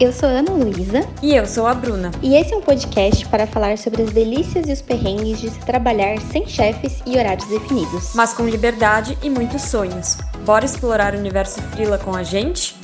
[0.00, 1.06] Eu sou Ana Luísa.
[1.22, 2.10] E eu sou a Bruna.
[2.22, 5.60] E esse é um podcast para falar sobre as delícias e os perrengues de se
[5.60, 8.14] trabalhar sem chefes e horários definidos.
[8.14, 10.16] Mas com liberdade e muitos sonhos.
[10.46, 12.74] Bora explorar o universo Frila com a gente?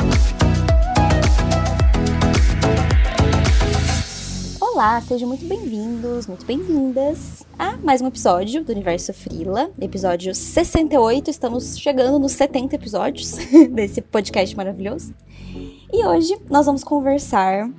[4.77, 11.31] Olá, sejam muito bem-vindos, muito bem-vindas a mais um episódio do Universo Frila, episódio 68.
[11.31, 13.37] Estamos chegando nos 70 episódios
[13.73, 15.15] desse podcast maravilhoso.
[15.91, 17.71] E hoje nós vamos conversar.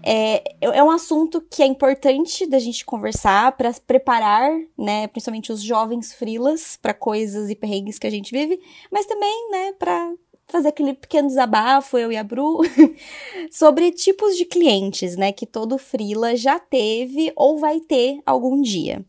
[0.00, 4.48] É, é um assunto que é importante da gente conversar para preparar,
[4.78, 8.60] né, principalmente os jovens frilas para coisas e perrengues que a gente vive,
[8.92, 10.12] mas também, né, para
[10.46, 12.60] fazer aquele pequeno desabafo, eu e a Bru,
[13.50, 19.04] sobre tipos de clientes, né, que todo frila já teve ou vai ter algum dia.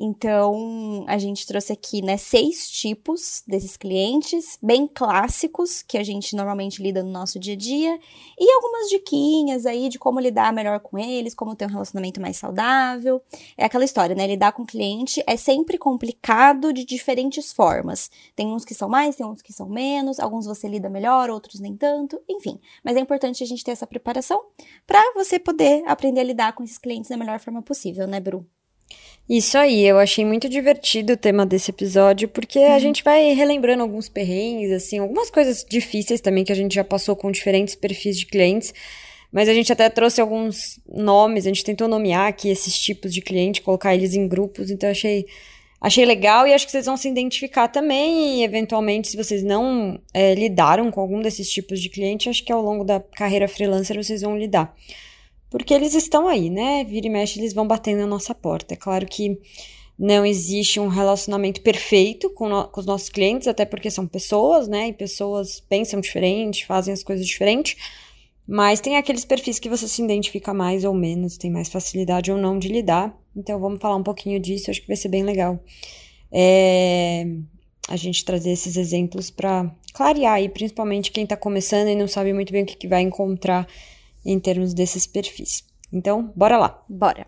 [0.00, 6.36] Então, a gente trouxe aqui, né, seis tipos desses clientes, bem clássicos, que a gente
[6.36, 7.98] normalmente lida no nosso dia a dia,
[8.38, 12.36] e algumas diquinhas aí de como lidar melhor com eles, como ter um relacionamento mais
[12.36, 13.20] saudável.
[13.56, 14.24] É aquela história, né?
[14.28, 18.08] Lidar com cliente é sempre complicado de diferentes formas.
[18.36, 21.58] Tem uns que são mais, tem uns que são menos, alguns você lida melhor, outros
[21.58, 22.60] nem tanto, enfim.
[22.84, 24.44] Mas é importante a gente ter essa preparação
[24.86, 28.46] para você poder aprender a lidar com esses clientes da melhor forma possível, né, Bru?
[29.28, 32.72] Isso aí, eu achei muito divertido o tema desse episódio, porque uhum.
[32.72, 36.82] a gente vai relembrando alguns perrengues, assim, algumas coisas difíceis também que a gente já
[36.82, 38.72] passou com diferentes perfis de clientes.
[39.30, 43.20] Mas a gente até trouxe alguns nomes, a gente tentou nomear aqui esses tipos de
[43.20, 45.26] cliente, colocar eles em grupos, então achei,
[45.78, 48.40] achei legal e acho que vocês vão se identificar também.
[48.40, 52.50] E eventualmente, se vocês não é, lidaram com algum desses tipos de cliente, acho que
[52.50, 54.74] ao longo da carreira freelancer vocês vão lidar.
[55.50, 56.84] Porque eles estão aí, né?
[56.84, 58.74] Vira e mexe, eles vão batendo na nossa porta.
[58.74, 59.38] É claro que
[59.98, 64.68] não existe um relacionamento perfeito com, no, com os nossos clientes, até porque são pessoas,
[64.68, 64.88] né?
[64.88, 67.76] E pessoas pensam diferente, fazem as coisas diferentes.
[68.46, 72.38] Mas tem aqueles perfis que você se identifica mais ou menos, tem mais facilidade ou
[72.38, 73.14] não de lidar.
[73.36, 75.62] Então vamos falar um pouquinho disso, acho que vai ser bem legal.
[76.32, 77.26] É,
[77.88, 82.32] a gente trazer esses exemplos para clarear aí, principalmente quem está começando e não sabe
[82.32, 83.66] muito bem o que, que vai encontrar
[84.32, 85.64] em termos desses perfis.
[85.90, 86.84] Então, bora lá.
[86.86, 87.26] Bora.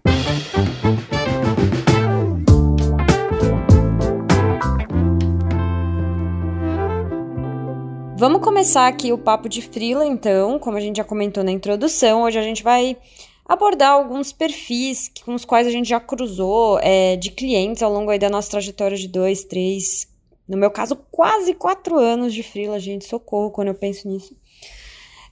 [8.19, 12.25] Vamos começar aqui o papo de frila, então, como a gente já comentou na introdução,
[12.25, 12.99] hoje a gente vai
[13.47, 18.11] abordar alguns perfis com os quais a gente já cruzou é, de clientes ao longo
[18.11, 20.07] aí da nossa trajetória de dois, três,
[20.47, 24.37] no meu caso, quase quatro anos de frila, gente, socorro quando eu penso nisso.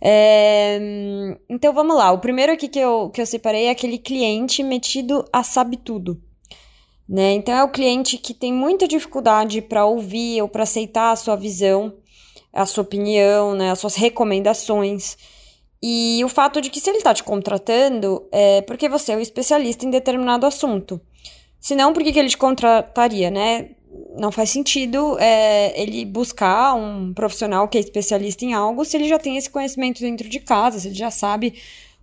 [0.01, 0.79] É,
[1.49, 2.13] então vamos lá.
[2.13, 6.21] O primeiro aqui que eu, que eu separei é aquele cliente metido a sabe tudo.
[7.09, 7.33] Né?
[7.33, 11.37] Então é o cliente que tem muita dificuldade para ouvir ou para aceitar a sua
[11.37, 11.95] visão,
[12.53, 13.71] a sua opinião, né?
[13.71, 15.17] as suas recomendações.
[15.83, 19.21] E o fato de que se ele está te contratando é porque você é o
[19.21, 21.01] especialista em determinado assunto.
[21.61, 23.71] Senão, por que, que ele te contrataria, né?
[24.17, 29.09] Não faz sentido é, ele buscar um profissional que é especialista em algo se ele
[29.09, 31.55] já tem esse conhecimento dentro de casa, se ele já sabe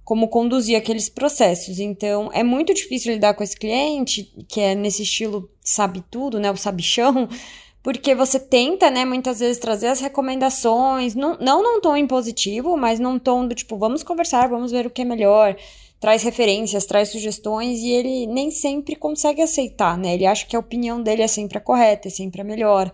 [0.04, 1.80] como conduzir aqueles processos.
[1.80, 6.52] Então, é muito difícil lidar com esse cliente, que é nesse estilo sabe tudo, né,
[6.52, 7.28] o sabichão,
[7.82, 13.00] porque você tenta, né, muitas vezes trazer as recomendações, não, não num tom impositivo, mas
[13.00, 15.56] num tom do tipo, vamos conversar, vamos ver o que é melhor
[16.00, 20.14] traz referências, traz sugestões e ele nem sempre consegue aceitar, né?
[20.14, 22.92] Ele acha que a opinião dele é sempre a correta, é sempre a melhor.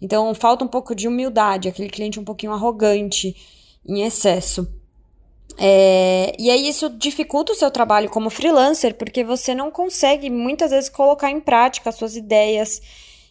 [0.00, 3.34] Então falta um pouco de humildade, aquele cliente um pouquinho arrogante
[3.86, 4.68] em excesso.
[5.56, 10.70] É, e aí isso dificulta o seu trabalho como freelancer, porque você não consegue muitas
[10.70, 12.80] vezes colocar em prática as suas ideias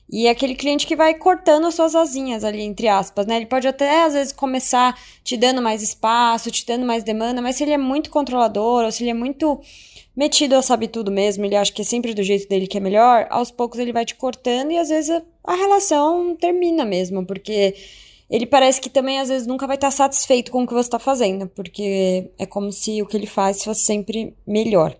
[0.09, 3.37] e é aquele cliente que vai cortando as suas asinhas ali, entre aspas, né?
[3.37, 7.55] Ele pode até, às vezes, começar te dando mais espaço, te dando mais demanda, mas
[7.55, 9.59] se ele é muito controlador, ou se ele é muito
[10.15, 12.79] metido a saber tudo mesmo, ele acha que é sempre do jeito dele que é
[12.79, 17.25] melhor, aos poucos ele vai te cortando e às vezes a, a relação termina mesmo,
[17.25, 17.75] porque
[18.29, 20.99] ele parece que também às vezes nunca vai estar satisfeito com o que você está
[20.99, 24.95] fazendo, porque é como se o que ele faz fosse sempre melhor.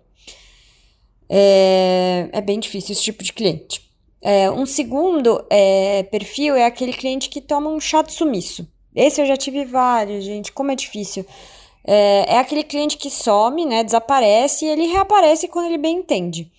[1.28, 3.84] É, é bem difícil esse tipo de cliente.
[4.26, 8.66] É, um segundo é, perfil é aquele cliente que toma um chá de sumiço.
[8.96, 11.26] Esse eu já tive vários, gente, como é difícil.
[11.86, 16.50] É, é aquele cliente que some, né, desaparece e ele reaparece quando ele bem entende.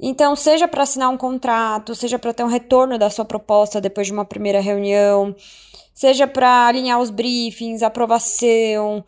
[0.00, 4.08] Então, seja para assinar um contrato, seja para ter um retorno da sua proposta depois
[4.08, 5.36] de uma primeira reunião,
[5.94, 9.04] seja para alinhar os briefings, aprovação,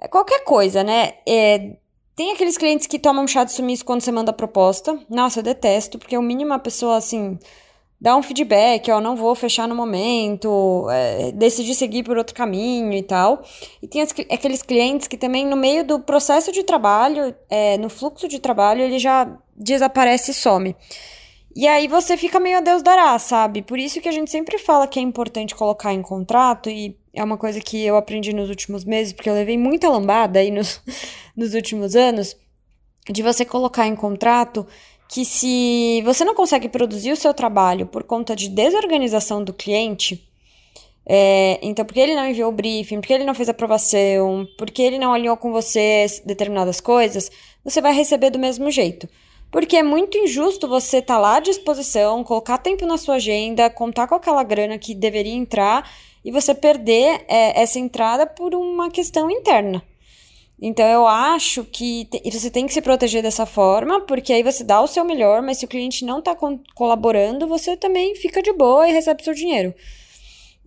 [0.00, 1.14] é qualquer coisa, né?
[1.24, 1.76] É,
[2.16, 4.98] tem aqueles clientes que tomam chá de sumiço quando você manda proposta.
[5.08, 7.38] Nossa, eu detesto, porque o mínimo a pessoa, assim,
[8.00, 12.92] dar um feedback, ó, não vou fechar no momento, é, decidir seguir por outro caminho
[12.92, 13.42] e tal.
[13.82, 17.88] E tem as, aqueles clientes que também, no meio do processo de trabalho, é, no
[17.88, 20.76] fluxo de trabalho, ele já desaparece e some.
[21.56, 23.62] E aí você fica meio a Deus dará, sabe?
[23.62, 27.22] Por isso que a gente sempre fala que é importante colocar em contrato, e é
[27.22, 30.82] uma coisa que eu aprendi nos últimos meses, porque eu levei muita lambada aí nos,
[31.36, 32.36] nos últimos anos,
[33.08, 34.66] de você colocar em contrato
[35.08, 40.28] que se você não consegue produzir o seu trabalho por conta de desorganização do cliente,
[41.06, 44.98] é, então, porque ele não enviou o briefing, porque ele não fez aprovação, porque ele
[44.98, 47.30] não alinhou com você determinadas coisas,
[47.62, 49.08] você vai receber do mesmo jeito.
[49.50, 53.70] Porque é muito injusto você estar tá lá à disposição, colocar tempo na sua agenda,
[53.70, 55.88] contar com aquela grana que deveria entrar
[56.24, 59.82] e você perder é, essa entrada por uma questão interna.
[60.60, 64.62] Então eu acho que te, você tem que se proteger dessa forma, porque aí você
[64.62, 66.36] dá o seu melhor, mas se o cliente não está
[66.74, 69.74] colaborando, você também fica de boa e recebe seu dinheiro.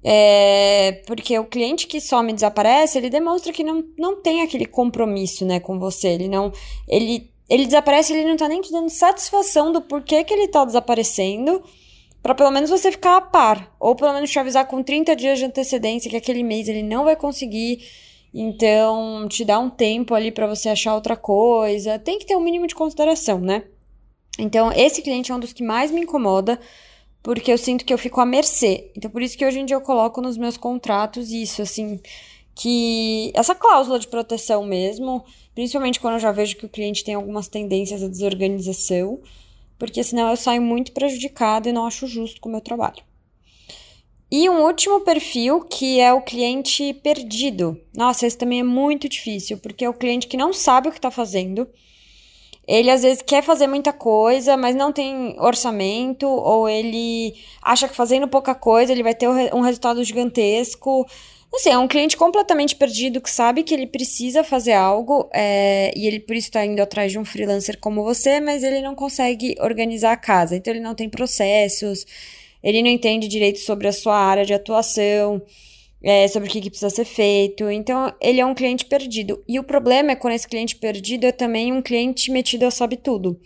[0.03, 4.65] É, porque o cliente que some e desaparece, ele demonstra que não, não tem aquele
[4.65, 6.09] compromisso né, com você.
[6.09, 6.51] Ele não.
[6.87, 10.63] Ele, ele desaparece, ele não está nem te dando satisfação do porquê que ele está
[10.63, 11.63] desaparecendo,
[12.21, 13.75] para pelo menos você ficar a par.
[13.79, 17.03] Ou pelo menos te avisar com 30 dias de antecedência que aquele mês ele não
[17.03, 17.79] vai conseguir
[18.33, 21.97] então, te dá um tempo ali para você achar outra coisa.
[21.97, 23.63] Tem que ter um mínimo de consideração, né?
[24.39, 26.59] Então, esse cliente é um dos que mais me incomoda,
[27.23, 28.91] porque eu sinto que eu fico à mercê.
[28.95, 31.99] Então, por isso que hoje em dia eu coloco nos meus contratos isso, assim,
[32.53, 35.23] que essa cláusula de proteção mesmo,
[35.55, 39.19] principalmente quando eu já vejo que o cliente tem algumas tendências à desorganização,
[39.79, 43.06] porque senão eu saio muito prejudicada e não acho justo com o meu trabalho.
[44.29, 47.79] E um último perfil que é o cliente perdido.
[47.95, 50.97] Nossa, esse também é muito difícil, porque é o cliente que não sabe o que
[50.97, 51.67] está fazendo.
[52.67, 57.95] Ele às vezes quer fazer muita coisa, mas não tem orçamento, ou ele acha que
[57.95, 61.07] fazendo pouca coisa ele vai ter um resultado gigantesco.
[61.49, 65.93] Não sei, é um cliente completamente perdido que sabe que ele precisa fazer algo é,
[65.95, 68.93] e ele por isso está indo atrás de um freelancer como você, mas ele não
[68.93, 70.57] consegue organizar a casa.
[70.57, 72.05] Então ele não tem processos,
[72.67, 75.41] ele não entende direito sobre a sua área de atuação,
[76.03, 77.71] é, sobre o que, que, precisa ser feito.
[77.71, 79.41] Então, ele é um cliente perdido.
[79.47, 82.97] E o problema é quando esse cliente perdido é também um cliente metido a sabe
[82.97, 83.39] tudo.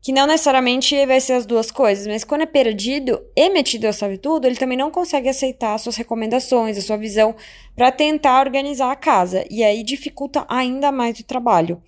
[0.00, 3.92] Que não necessariamente vai ser as duas coisas, mas quando é perdido e metido a
[3.92, 7.36] sabe tudo, ele também não consegue aceitar as suas recomendações, a sua visão
[7.76, 9.44] para tentar organizar a casa.
[9.50, 11.82] E aí dificulta ainda mais o trabalho.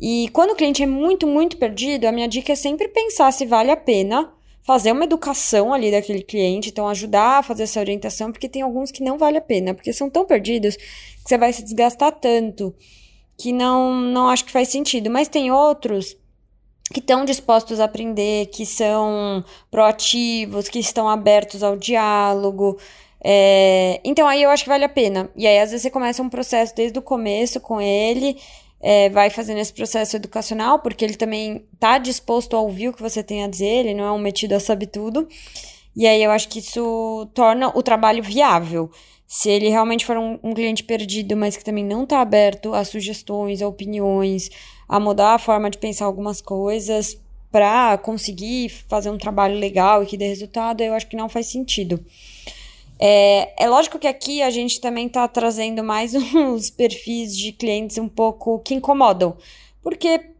[0.00, 3.46] E quando o cliente é muito, muito perdido, a minha dica é sempre pensar se
[3.46, 4.34] vale a pena
[4.70, 8.92] fazer uma educação ali daquele cliente, então ajudar a fazer essa orientação, porque tem alguns
[8.92, 10.86] que não vale a pena, porque são tão perdidos que
[11.26, 12.72] você vai se desgastar tanto
[13.36, 15.10] que não, não acho que faz sentido.
[15.10, 16.16] Mas tem outros
[16.92, 22.78] que estão dispostos a aprender, que são proativos, que estão abertos ao diálogo.
[23.24, 25.28] É, então aí eu acho que vale a pena.
[25.34, 28.36] E aí, às vezes, você começa um processo desde o começo com ele
[28.80, 33.02] é, vai fazendo esse processo educacional, porque ele também está disposto a ouvir o que
[33.02, 35.28] você tem a dizer, ele não é um metido a saber tudo.
[35.94, 38.90] E aí eu acho que isso torna o trabalho viável.
[39.26, 42.84] Se ele realmente for um, um cliente perdido, mas que também não está aberto a
[42.84, 44.50] sugestões, a opiniões,
[44.88, 47.16] a mudar a forma de pensar algumas coisas
[47.50, 51.46] para conseguir fazer um trabalho legal e que dê resultado, eu acho que não faz
[51.46, 52.04] sentido.
[53.02, 57.96] É, é lógico que aqui a gente também está trazendo mais uns perfis de clientes
[57.96, 59.36] um pouco que incomodam.
[59.82, 60.30] Porque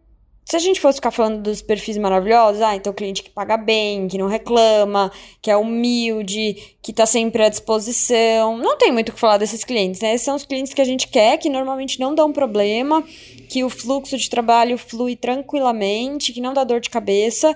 [0.45, 4.09] se a gente fosse ficar falando dos perfis maravilhosos, ah, então cliente que paga bem,
[4.09, 8.59] que não reclama, que é humilde, que está sempre à disposição.
[8.59, 10.13] Não tem muito o que falar desses clientes, né?
[10.13, 13.03] Esses são os clientes que a gente quer, que normalmente não dão problema,
[13.49, 17.55] que o fluxo de trabalho flui tranquilamente, que não dá dor de cabeça.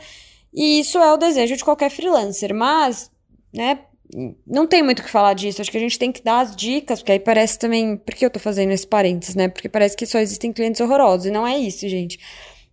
[0.54, 2.54] E isso é o desejo de qualquer freelancer.
[2.54, 3.10] Mas,
[3.52, 3.80] né,
[4.46, 5.60] não tem muito o que falar disso.
[5.60, 7.96] Acho que a gente tem que dar as dicas, porque aí parece também.
[7.96, 9.48] Por que eu tô fazendo esse parênteses, né?
[9.48, 11.26] Porque parece que só existem clientes horrorosos.
[11.26, 12.18] E não é isso, gente.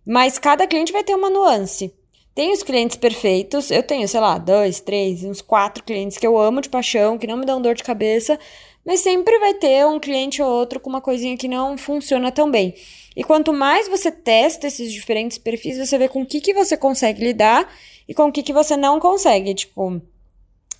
[0.06, 1.92] Mas cada cliente vai ter uma nuance.
[2.34, 3.70] Tem os clientes perfeitos.
[3.70, 7.26] Eu tenho, sei lá, dois, três, uns quatro clientes que eu amo de paixão, que
[7.26, 8.38] não me dão dor de cabeça.
[8.84, 12.50] Mas sempre vai ter um cliente ou outro com uma coisinha que não funciona tão
[12.50, 12.74] bem.
[13.16, 16.76] E quanto mais você testa esses diferentes perfis, você vê com o que, que você
[16.76, 17.68] consegue lidar
[18.08, 19.54] e com o que, que você não consegue.
[19.54, 20.00] Tipo,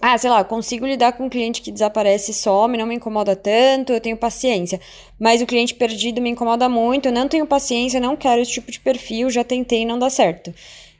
[0.04, 3.37] ah, sei lá, consigo lidar com um cliente que desaparece e some, não me incomoda
[3.37, 4.80] tanto, eu tenho paciência.
[5.16, 8.73] Mas o cliente perdido me incomoda muito, eu não tenho paciência, não quero esse tipo
[8.73, 10.52] de perfil, já tentei e não dá certo.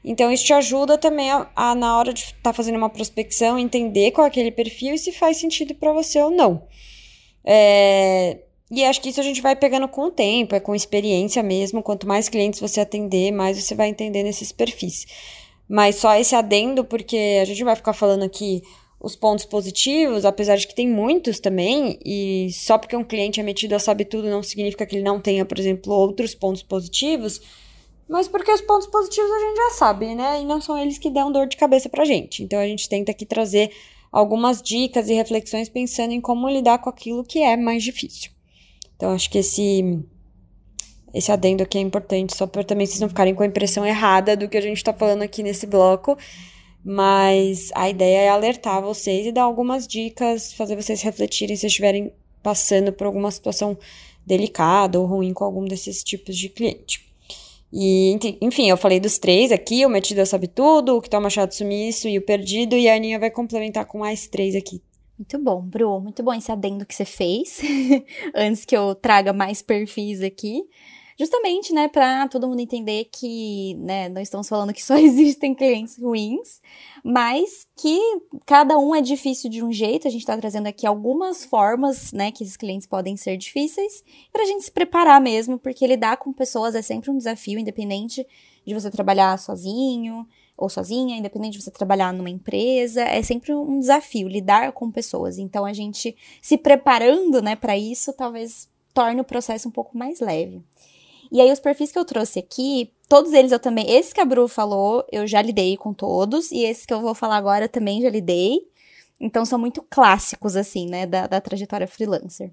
[0.04, 3.59] Então, isso te ajuda também a, a na hora de estar tá fazendo uma prospecção,
[3.59, 6.62] entender qual é aquele perfil e se faz sentido para você ou não.
[7.44, 8.38] É,
[8.71, 11.82] e acho que isso a gente vai pegando com o tempo, é com experiência mesmo.
[11.82, 15.06] Quanto mais clientes você atender, mais você vai entender nesses perfis.
[15.68, 18.62] Mas só esse adendo, porque a gente vai ficar falando aqui
[19.02, 23.42] os pontos positivos, apesar de que tem muitos também, e só porque um cliente é
[23.42, 27.40] metido a sabe tudo não significa que ele não tenha, por exemplo, outros pontos positivos,
[28.09, 30.42] mas porque os pontos positivos a gente já sabe, né?
[30.42, 32.44] E não são eles que dão dor de cabeça pra gente.
[32.44, 33.73] Então a gente tenta aqui trazer
[34.12, 38.30] algumas dicas e reflexões pensando em como lidar com aquilo que é mais difícil.
[38.94, 40.00] Então acho que esse
[41.12, 44.37] esse adendo aqui é importante, só para também vocês não ficarem com a impressão errada
[44.37, 46.16] do que a gente está falando aqui nesse bloco.
[46.84, 52.12] Mas a ideia é alertar vocês e dar algumas dicas, fazer vocês refletirem se estiverem
[52.42, 53.78] passando por alguma situação
[54.26, 57.12] delicada ou ruim com algum desses tipos de cliente.
[57.72, 61.46] E, enfim, eu falei dos três aqui, o metido sabe tudo, o que toma chá
[61.46, 64.82] de sumiço e o perdido, e a Aninha vai complementar com mais três aqui.
[65.18, 67.60] Muito bom, Bru, muito bom esse adendo que você fez,
[68.34, 70.62] antes que eu traga mais perfis aqui.
[71.23, 75.97] Justamente, né, para todo mundo entender que, né, não estamos falando que só existem clientes
[75.97, 76.61] ruins,
[77.05, 77.97] mas que
[78.45, 80.09] cada um é difícil de um jeito.
[80.09, 84.02] A gente está trazendo aqui algumas formas, né, que esses clientes podem ser difíceis,
[84.33, 88.26] para a gente se preparar mesmo, porque lidar com pessoas é sempre um desafio, independente
[88.67, 90.26] de você trabalhar sozinho
[90.57, 95.38] ou sozinha, independente de você trabalhar numa empresa, é sempre um desafio lidar com pessoas.
[95.38, 100.19] Então a gente se preparando, né, para isso, talvez torne o processo um pouco mais
[100.19, 100.61] leve.
[101.32, 103.90] E aí, os perfis que eu trouxe aqui, todos eles eu também.
[103.90, 106.52] Esse que a Bru falou, eu já lidei com todos.
[106.52, 108.60] E esses que eu vou falar agora também já lidei.
[109.18, 112.52] Então, são muito clássicos, assim, né, da, da trajetória freelancer.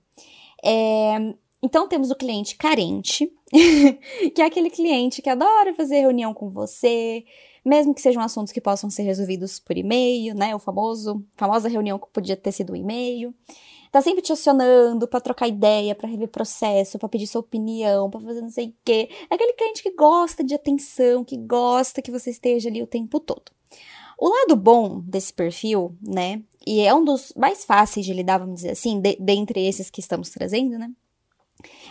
[0.64, 1.18] É,
[1.62, 3.30] então, temos o cliente carente,
[4.34, 7.26] que é aquele cliente que adora fazer reunião com você,
[7.66, 10.56] mesmo que sejam assuntos que possam ser resolvidos por e-mail, né?
[10.56, 13.36] O famoso, famosa reunião que podia ter sido um e-mail
[13.92, 18.22] tá sempre te acionando para trocar ideia, para rever processo, para pedir sua opinião, para
[18.22, 19.10] fazer não sei o quê.
[19.30, 23.20] É aquele cliente que gosta de atenção, que gosta que você esteja ali o tempo
[23.20, 23.52] todo.
[24.18, 28.56] O lado bom desse perfil, né, e é um dos mais fáceis de lidar, vamos
[28.56, 30.92] dizer assim, de, dentre esses que estamos trazendo, né,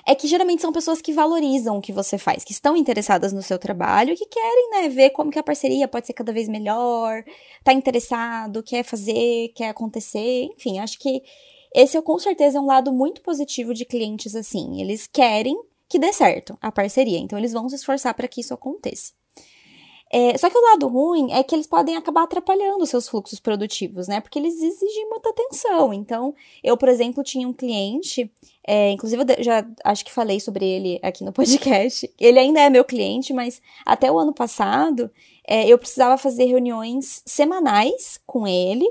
[0.06, 3.42] é que geralmente são pessoas que valorizam o que você faz, que estão interessadas no
[3.42, 7.24] seu trabalho que querem, né, ver como que a parceria pode ser cada vez melhor,
[7.64, 11.22] tá interessado, quer fazer, quer acontecer, enfim, acho que
[11.74, 14.80] esse é com certeza é um lado muito positivo de clientes assim.
[14.80, 18.52] Eles querem que dê certo a parceria, então eles vão se esforçar para que isso
[18.52, 19.12] aconteça.
[20.10, 24.08] É, só que o lado ruim é que eles podem acabar atrapalhando seus fluxos produtivos,
[24.08, 24.20] né?
[24.20, 25.92] Porque eles exigem muita atenção.
[25.92, 26.34] Então,
[26.64, 28.30] eu, por exemplo, tinha um cliente,
[28.66, 32.10] é, inclusive eu já acho que falei sobre ele aqui no podcast.
[32.18, 35.10] Ele ainda é meu cliente, mas até o ano passado
[35.46, 38.86] é, eu precisava fazer reuniões semanais com ele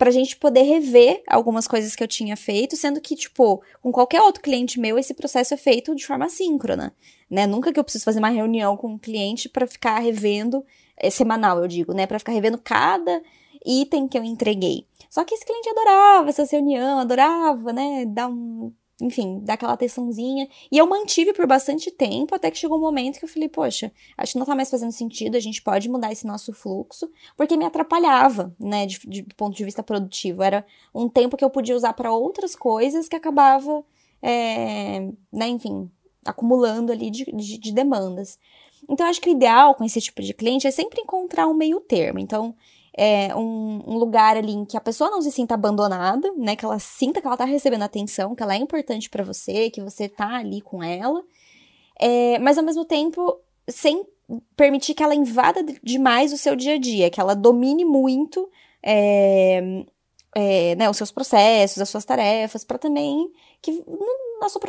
[0.00, 4.22] pra gente poder rever algumas coisas que eu tinha feito, sendo que, tipo, com qualquer
[4.22, 6.96] outro cliente meu, esse processo é feito de forma síncrona,
[7.28, 7.46] né?
[7.46, 10.64] Nunca que eu preciso fazer uma reunião com um cliente para ficar revendo,
[10.96, 12.06] é, semanal, eu digo, né?
[12.06, 13.20] Para ficar revendo cada
[13.62, 14.86] item que eu entreguei.
[15.10, 20.48] Só que esse cliente adorava essa reunião, adorava, né, dar um enfim, dar aquela atençãozinha.
[20.70, 23.92] E eu mantive por bastante tempo, até que chegou um momento que eu falei, poxa,
[24.16, 27.56] acho que não tá mais fazendo sentido, a gente pode mudar esse nosso fluxo, porque
[27.56, 30.42] me atrapalhava, né, de, de, do ponto de vista produtivo.
[30.42, 30.64] Era
[30.94, 33.84] um tempo que eu podia usar para outras coisas que acabava,
[34.22, 35.90] é, né, enfim,
[36.24, 38.38] acumulando ali de, de, de demandas.
[38.88, 41.80] Então, acho que o ideal com esse tipo de cliente é sempre encontrar um meio
[41.80, 42.18] termo.
[42.18, 42.54] Então,
[42.96, 46.56] é, um, um, lugar ali em que a pessoa não se sinta abandonada, né?
[46.56, 49.80] Que ela sinta que ela tá recebendo atenção, que ela é importante para você, que
[49.80, 51.22] você tá ali com ela.
[51.98, 54.04] É, mas ao mesmo tempo, sem
[54.56, 58.48] permitir que ela invada demais o seu dia a dia, que ela domine muito
[58.82, 59.84] é,
[60.34, 63.30] é, né, os seus processos, as suas tarefas, para também
[63.60, 64.60] que a sua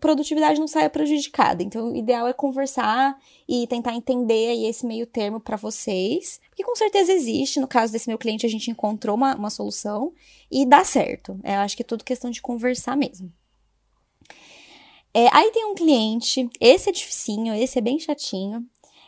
[0.00, 1.62] produtividade não saia prejudicada.
[1.62, 6.64] Então, o ideal é conversar e tentar entender aí esse meio termo para vocês, porque
[6.64, 7.60] com certeza existe.
[7.60, 10.12] No caso desse meu cliente, a gente encontrou uma, uma solução
[10.50, 11.38] e dá certo.
[11.42, 13.32] É, eu acho que é tudo questão de conversar mesmo.
[15.12, 18.64] É, aí tem um cliente, esse é dificinho, esse é bem chatinho,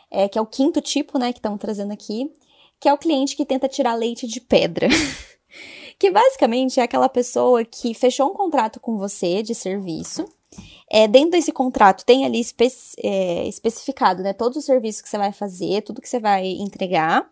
[0.09, 2.29] é, que é o quinto tipo, né, que estamos trazendo aqui,
[2.79, 4.87] que é o cliente que tenta tirar leite de pedra.
[6.01, 10.25] que basicamente é aquela pessoa que fechou um contrato com você de serviço.
[10.89, 12.67] É, dentro desse contrato tem ali espe
[13.03, 17.29] é, especificado, né, todos os serviços que você vai fazer, tudo que você vai entregar.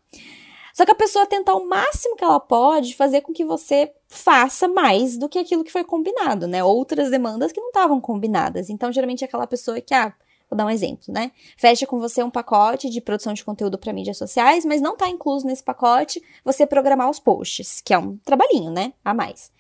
[0.72, 4.68] Só que a pessoa tenta o máximo que ela pode fazer com que você faça
[4.68, 6.64] mais do que aquilo que foi combinado, né?
[6.64, 8.70] Outras demandas que não estavam combinadas.
[8.70, 10.14] Então, geralmente é aquela pessoa que, ah,
[10.50, 11.32] Vou dar um exemplo, né?
[11.58, 15.08] Fecha com você um pacote de produção de conteúdo para mídias sociais, mas não está
[15.08, 18.94] incluso nesse pacote você programar os posts, que é um trabalhinho, né?
[19.06, 19.52] A mais.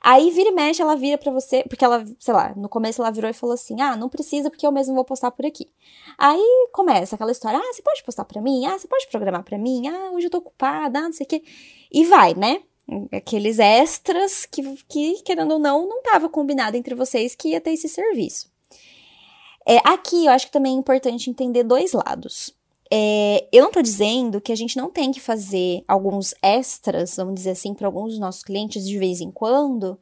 [0.00, 3.10] Aí vira e mexe, ela vira para você, porque ela, sei lá, no começo ela
[3.10, 5.68] virou e falou assim: "Ah, não precisa porque eu mesmo vou postar por aqui".
[6.16, 8.64] Aí começa aquela história: "Ah, você pode postar para mim?
[8.64, 9.88] Ah, você pode programar para mim?
[9.88, 11.42] Ah, hoje eu tô ocupada, ah, não sei o quê".
[11.92, 12.62] E vai, né?
[13.12, 17.72] Aqueles extras que, que querendo ou não, não tava combinado entre vocês que ia ter
[17.72, 18.49] esse serviço.
[19.66, 22.54] É, aqui eu acho que também é importante entender dois lados.
[22.92, 27.34] É, eu não tô dizendo que a gente não tem que fazer alguns extras, vamos
[27.34, 29.98] dizer assim, para alguns dos nossos clientes de vez em quando,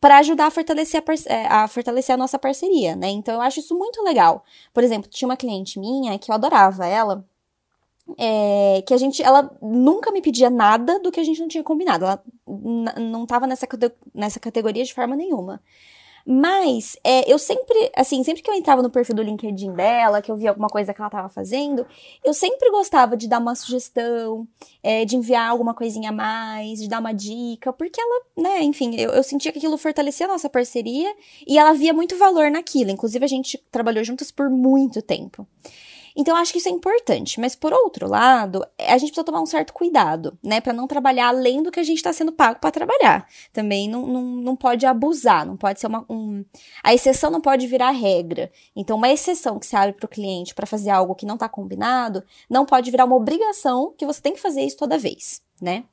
[0.00, 3.08] para ajudar a fortalecer a, é, a, fortalecer a nossa parceria, né?
[3.10, 4.44] Então eu acho isso muito legal.
[4.74, 7.24] Por exemplo, tinha uma cliente minha que eu adorava ela,
[8.18, 11.62] é, que a gente, ela nunca me pedia nada do que a gente não tinha
[11.62, 12.04] combinado.
[12.04, 12.22] Ela
[12.98, 13.68] não tava nessa,
[14.12, 15.62] nessa categoria de forma nenhuma.
[16.26, 20.30] Mas é, eu sempre, assim, sempre que eu entrava no perfil do LinkedIn dela, que
[20.30, 21.86] eu via alguma coisa que ela estava fazendo,
[22.24, 24.46] eu sempre gostava de dar uma sugestão,
[24.82, 28.94] é, de enviar alguma coisinha a mais, de dar uma dica, porque ela, né, enfim,
[28.96, 31.12] eu, eu sentia que aquilo fortalecia a nossa parceria
[31.46, 32.90] e ela via muito valor naquilo.
[32.90, 35.46] Inclusive, a gente trabalhou juntas por muito tempo.
[36.16, 37.40] Então, acho que isso é importante.
[37.40, 40.60] Mas, por outro lado, a gente precisa tomar um certo cuidado, né?
[40.60, 43.26] Para não trabalhar além do que a gente está sendo pago para trabalhar.
[43.52, 46.04] Também não, não, não pode abusar, não pode ser uma.
[46.08, 46.44] Um...
[46.82, 48.50] A exceção não pode virar regra.
[48.76, 51.48] Então, uma exceção que se abre para o cliente para fazer algo que não está
[51.48, 55.84] combinado, não pode virar uma obrigação que você tem que fazer isso toda vez, né?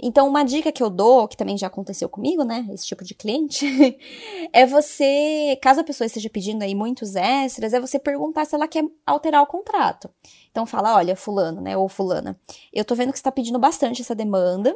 [0.00, 2.66] Então, uma dica que eu dou, que também já aconteceu comigo, né?
[2.72, 3.66] Esse tipo de cliente,
[4.50, 8.66] é você, caso a pessoa esteja pedindo aí muitos extras, é você perguntar se ela
[8.66, 10.08] quer alterar o contrato.
[10.50, 11.76] Então, fala: olha, Fulano, né?
[11.76, 12.40] Ou Fulana,
[12.72, 14.74] eu tô vendo que você tá pedindo bastante essa demanda.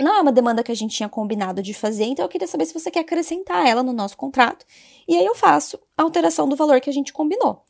[0.00, 2.64] Não é uma demanda que a gente tinha combinado de fazer, então eu queria saber
[2.66, 4.64] se você quer acrescentar ela no nosso contrato.
[5.08, 7.64] E aí eu faço a alteração do valor que a gente combinou.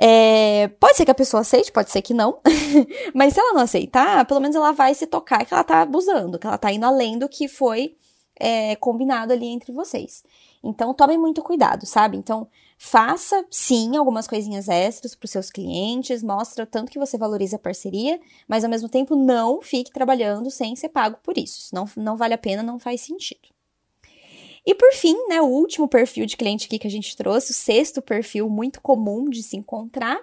[0.00, 2.40] É, pode ser que a pessoa aceite, pode ser que não.
[3.14, 6.38] Mas se ela não aceitar, pelo menos ela vai se tocar que ela tá abusando,
[6.38, 7.96] que ela tá indo além do que foi
[8.38, 10.24] é, combinado ali entre vocês.
[10.64, 12.16] Então, tomem muito cuidado, sabe?
[12.16, 17.56] Então, faça sim algumas coisinhas extras para seus clientes, mostra o tanto que você valoriza
[17.56, 21.74] a parceria, mas ao mesmo tempo não fique trabalhando sem ser pago por isso.
[21.74, 23.51] Não, não vale a pena, não faz sentido.
[24.64, 27.54] E por fim, né, o último perfil de cliente aqui que a gente trouxe, o
[27.54, 30.20] sexto perfil muito comum de se encontrar,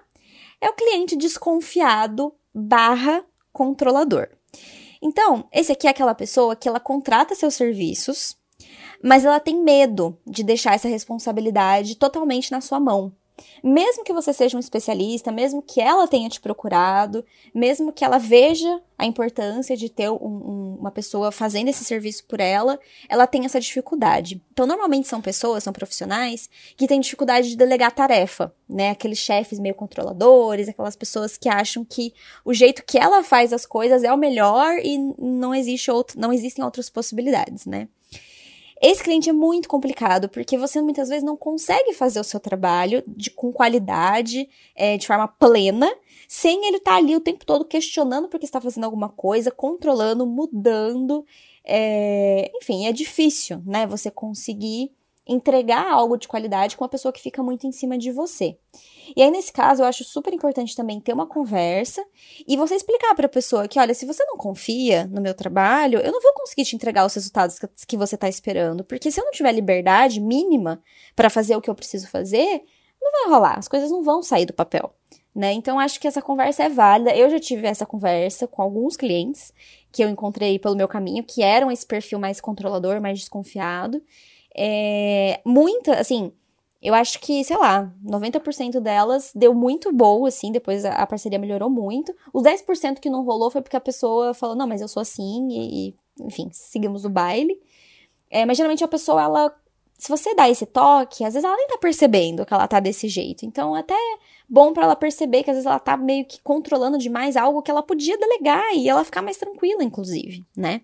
[0.62, 4.30] é o cliente desconfiado barra controlador.
[5.02, 8.38] Então, esse aqui é aquela pessoa que ela contrata seus serviços,
[9.02, 13.14] mas ela tem medo de deixar essa responsabilidade totalmente na sua mão.
[13.64, 18.18] Mesmo que você seja um especialista, mesmo que ela tenha te procurado, mesmo que ela
[18.18, 23.26] veja a importância de ter um, um, uma pessoa fazendo esse serviço por ela, ela
[23.26, 24.42] tem essa dificuldade.
[24.52, 28.90] Então, normalmente são pessoas, são profissionais que têm dificuldade de delegar tarefa, né?
[28.90, 33.66] Aqueles chefes meio controladores, aquelas pessoas que acham que o jeito que ela faz as
[33.66, 37.88] coisas é o melhor e não existe outro, não existem outras possibilidades, né?
[38.82, 43.04] Esse cliente é muito complicado, porque você muitas vezes não consegue fazer o seu trabalho
[43.08, 45.92] de, com qualidade, é, de forma plena,
[46.28, 50.26] sem ele estar tá ali o tempo todo questionando porque está fazendo alguma coisa, controlando,
[50.26, 51.26] mudando.
[51.66, 53.86] É, enfim, é difícil, né?
[53.86, 54.92] Você conseguir
[55.30, 58.58] entregar algo de qualidade com uma pessoa que fica muito em cima de você.
[59.16, 62.04] E aí, nesse caso, eu acho super importante também ter uma conversa
[62.48, 66.00] e você explicar para a pessoa que, olha, se você não confia no meu trabalho,
[66.00, 69.26] eu não vou conseguir te entregar os resultados que você está esperando, porque se eu
[69.26, 70.82] não tiver liberdade mínima
[71.16, 72.64] para fazer o que eu preciso fazer,
[73.00, 74.94] não vai rolar, as coisas não vão sair do papel.
[75.34, 75.54] Né?
[75.54, 77.16] Então, acho que essa conversa é válida.
[77.16, 79.54] Eu já tive essa conversa com alguns clientes
[79.92, 84.02] que eu encontrei pelo meu caminho, que eram esse perfil mais controlador, mais desconfiado.
[84.56, 86.32] É, muita, assim,
[86.82, 91.38] eu acho que, sei lá, 90% delas deu muito boa, assim, depois a, a, parceria
[91.38, 92.16] melhorou muito.
[92.34, 95.50] Os 10% que não rolou foi porque a pessoa falou, não, mas eu sou assim,
[95.52, 97.60] e, enfim, seguimos o baile.
[98.30, 99.54] É, mas geralmente a pessoa, ela,
[99.98, 103.10] se você dá esse toque, às vezes ela nem tá percebendo que ela tá desse
[103.10, 103.46] jeito.
[103.46, 103.96] Então, até
[104.48, 107.70] bom para ela perceber que às vezes ela tá meio que controlando demais algo que
[107.70, 110.82] ela podia delegar e ela ficar mais tranquila, inclusive, né?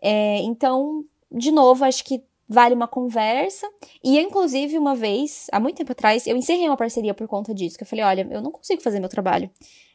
[0.00, 3.68] É, então, de novo, acho que vale uma conversa.
[4.02, 7.76] E inclusive, uma vez, há muito tempo atrás, eu encerrei uma parceria por conta disso.
[7.76, 9.50] Que eu falei, olha, eu não consigo fazer meu trabalho.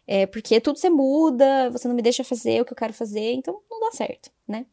[0.07, 3.33] É, porque tudo você muda, você não me deixa fazer o que eu quero fazer,
[3.33, 4.65] então não dá certo, né?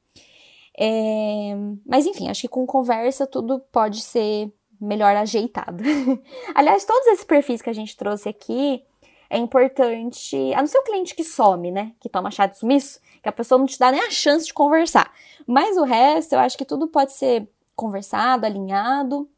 [0.76, 5.82] É, mas enfim, acho que com conversa tudo pode ser melhor ajeitado.
[6.54, 8.82] Aliás, todos esses perfis que a gente trouxe aqui,
[9.30, 11.92] é importante, a não ser o cliente que some, né?
[12.00, 14.54] Que toma chá de sumiço, que a pessoa não te dá nem a chance de
[14.54, 15.12] conversar.
[15.46, 17.46] Mas o resto, eu acho que tudo pode ser
[17.78, 19.28] conversado, alinhado.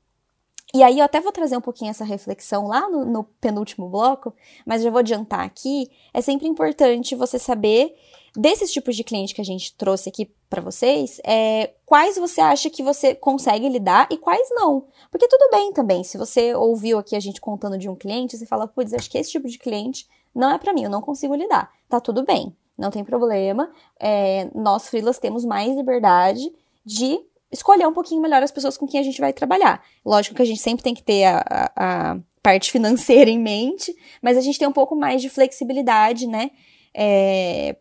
[0.72, 4.32] E aí eu até vou trazer um pouquinho essa reflexão lá no, no penúltimo bloco,
[4.64, 5.90] mas já vou adiantar aqui.
[6.14, 7.94] É sempre importante você saber
[8.34, 12.70] desses tipos de cliente que a gente trouxe aqui para vocês, é, quais você acha
[12.70, 14.86] que você consegue lidar e quais não.
[15.10, 18.46] Porque tudo bem também, se você ouviu aqui a gente contando de um cliente, você
[18.46, 21.34] fala, putz, acho que esse tipo de cliente não é para mim, eu não consigo
[21.34, 21.72] lidar.
[21.88, 23.70] Tá tudo bem, não tem problema.
[23.98, 26.52] É, nós, freelas, temos mais liberdade
[26.86, 29.82] de escolher um pouquinho melhor as pessoas com quem a gente vai trabalhar.
[30.04, 33.94] Lógico que a gente sempre tem que ter a, a, a parte financeira em mente,
[34.22, 36.50] mas a gente tem um pouco mais de flexibilidade, né?
[36.94, 37.76] É,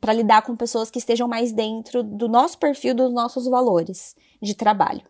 [0.00, 4.54] para lidar com pessoas que estejam mais dentro do nosso perfil, dos nossos valores de
[4.54, 5.02] trabalho.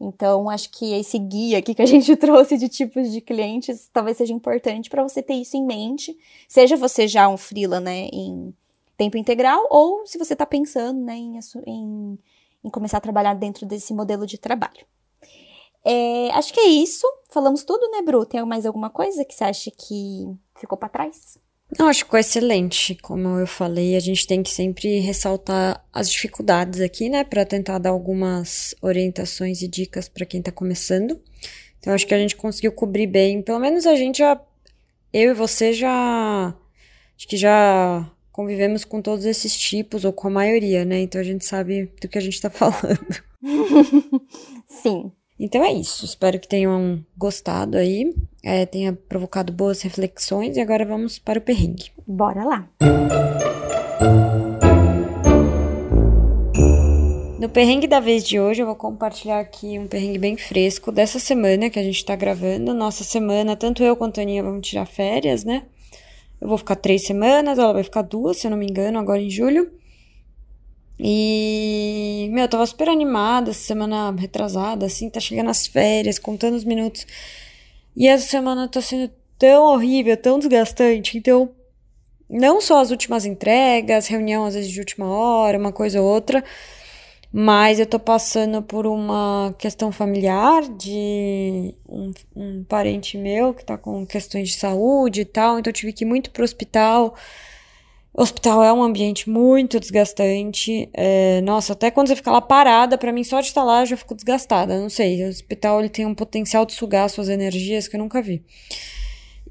[0.00, 4.16] Então, acho que esse guia aqui que a gente trouxe de tipos de clientes talvez
[4.16, 6.16] seja importante para você ter isso em mente,
[6.48, 8.52] seja você já um freela, né, em
[8.96, 12.18] tempo integral, ou se você está pensando, né, em, em,
[12.64, 14.86] em, começar a trabalhar dentro desse modelo de trabalho.
[15.84, 17.06] É, acho que é isso.
[17.30, 18.24] Falamos tudo, né, Bru?
[18.24, 20.26] Tem mais alguma coisa que você acha que
[20.58, 21.38] ficou para trás?
[21.78, 22.94] Eu acho que ficou excelente.
[22.96, 27.78] Como eu falei, a gente tem que sempre ressaltar as dificuldades aqui, né, para tentar
[27.78, 31.20] dar algumas orientações e dicas para quem está começando.
[31.78, 33.42] Então, acho que a gente conseguiu cobrir bem.
[33.42, 34.40] Pelo menos a gente já.
[35.12, 36.54] Eu e você já.
[37.16, 41.00] Acho que já convivemos com todos esses tipos, ou com a maioria, né?
[41.00, 43.22] Então a gente sabe do que a gente está falando.
[44.66, 45.12] Sim.
[45.38, 46.04] Então é isso.
[46.04, 51.42] Espero que tenham gostado aí, é, tenha provocado boas reflexões e agora vamos para o
[51.42, 51.90] perrengue.
[52.06, 52.68] Bora lá!
[57.42, 61.18] No perrengue da vez de hoje, eu vou compartilhar aqui um perrengue bem fresco dessa
[61.18, 62.72] semana que a gente tá gravando.
[62.72, 65.64] Nossa semana, tanto eu quanto a Aninha vamos tirar férias, né?
[66.42, 69.20] Eu vou ficar três semanas, ela vai ficar duas, se eu não me engano, agora
[69.22, 69.70] em julho.
[70.98, 76.64] E, meu, eu tava super animada, semana retrasada, assim, tá chegando as férias, contando os
[76.64, 77.06] minutos.
[77.94, 81.16] E essa semana tá sendo tão horrível, tão desgastante.
[81.16, 81.48] Então,
[82.28, 86.42] não só as últimas entregas, reunião às vezes de última hora, uma coisa ou outra,
[87.32, 93.78] mas eu tô passando por uma questão familiar de um, um parente meu que tá
[93.78, 97.14] com questões de saúde e tal, então eu tive que ir muito pro hospital.
[98.14, 100.90] O hospital é um ambiente muito desgastante.
[100.92, 103.86] É, nossa, até quando você fica lá parada, para mim só de estar lá eu
[103.86, 104.78] já fico desgastada.
[104.78, 108.20] Não sei, o hospital ele tem um potencial de sugar suas energias que eu nunca
[108.20, 108.42] vi.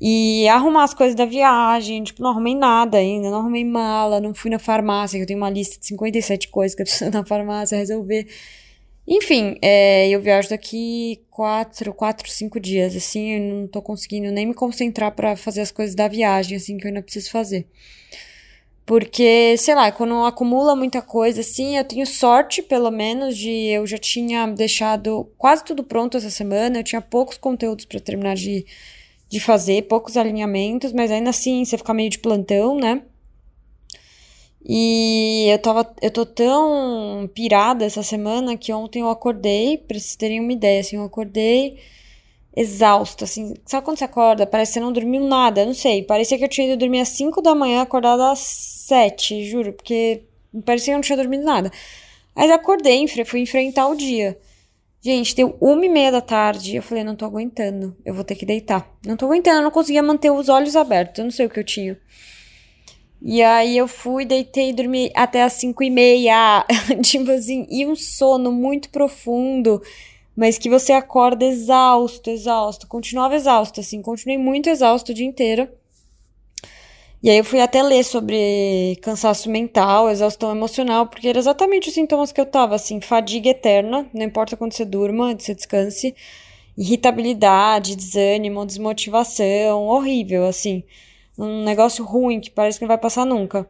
[0.04, 4.34] E arrumar as coisas da viagem, tipo, não arrumei nada ainda, não arrumei mala, não
[4.34, 7.24] fui na farmácia, que eu tenho uma lista de 57 coisas que eu preciso na
[7.24, 8.28] farmácia resolver.
[9.08, 14.48] Enfim, é, eu viajo daqui quatro, quatro, cinco dias, assim, eu não tô conseguindo nem
[14.48, 17.68] me concentrar para fazer as coisas da viagem, assim, que eu ainda preciso fazer.
[18.86, 23.86] Porque, sei lá, quando acumula muita coisa assim, eu tenho sorte, pelo menos, de eu
[23.86, 28.66] já tinha deixado quase tudo pronto essa semana, eu tinha poucos conteúdos para terminar de,
[29.32, 33.02] de fazer, poucos alinhamentos, mas ainda assim você fica meio de plantão, né?
[34.64, 40.16] E eu tava, eu tô tão pirada essa semana que ontem eu acordei, pra vocês
[40.18, 41.80] terem uma ideia, assim, eu acordei
[42.56, 43.54] exausta, assim.
[43.66, 44.46] Sabe quando você acorda?
[44.46, 46.04] Parece que você não dormiu nada, não sei.
[46.04, 50.24] Parecia que eu tinha ido dormir às 5 da manhã, acordada às 7, juro, porque
[50.66, 51.72] parecia que eu não tinha dormido nada.
[52.36, 54.38] Aí acordei, fui enfrentar o dia.
[55.02, 56.76] Gente, deu uma e meia da tarde.
[56.76, 57.96] Eu falei, não tô aguentando.
[58.06, 58.88] Eu vou ter que deitar.
[59.06, 61.20] Não tô aguentando, eu não conseguia manter os olhos abertos.
[61.20, 62.00] Eu não sei o que eu tinha.
[63.22, 66.66] E aí eu fui, deitei e dormi até as cinco e meia.
[67.02, 69.82] tipo assim, e um sono muito profundo
[70.36, 72.88] mas que você acorda exausto, exausto.
[72.88, 75.70] Continuava exausto, assim, continuei muito exausto o dia inteiro.
[77.24, 81.94] E aí eu fui até ler sobre cansaço mental, exaustão emocional, porque era exatamente os
[81.94, 86.16] sintomas que eu tava, assim, fadiga eterna, não importa quando você durma, você descanse,
[86.78, 90.84] irritabilidade, desânimo, desmotivação, horrível, assim,
[91.38, 93.68] um negócio ruim que parece que não vai passar nunca.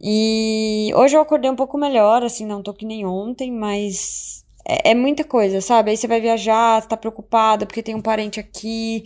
[0.00, 4.90] E hoje eu acordei um pouco melhor, assim, não tô que nem ontem, mas é,
[4.90, 5.90] é, muita coisa, sabe?
[5.90, 9.04] Aí você vai viajar, você tá preocupada porque tem um parente aqui.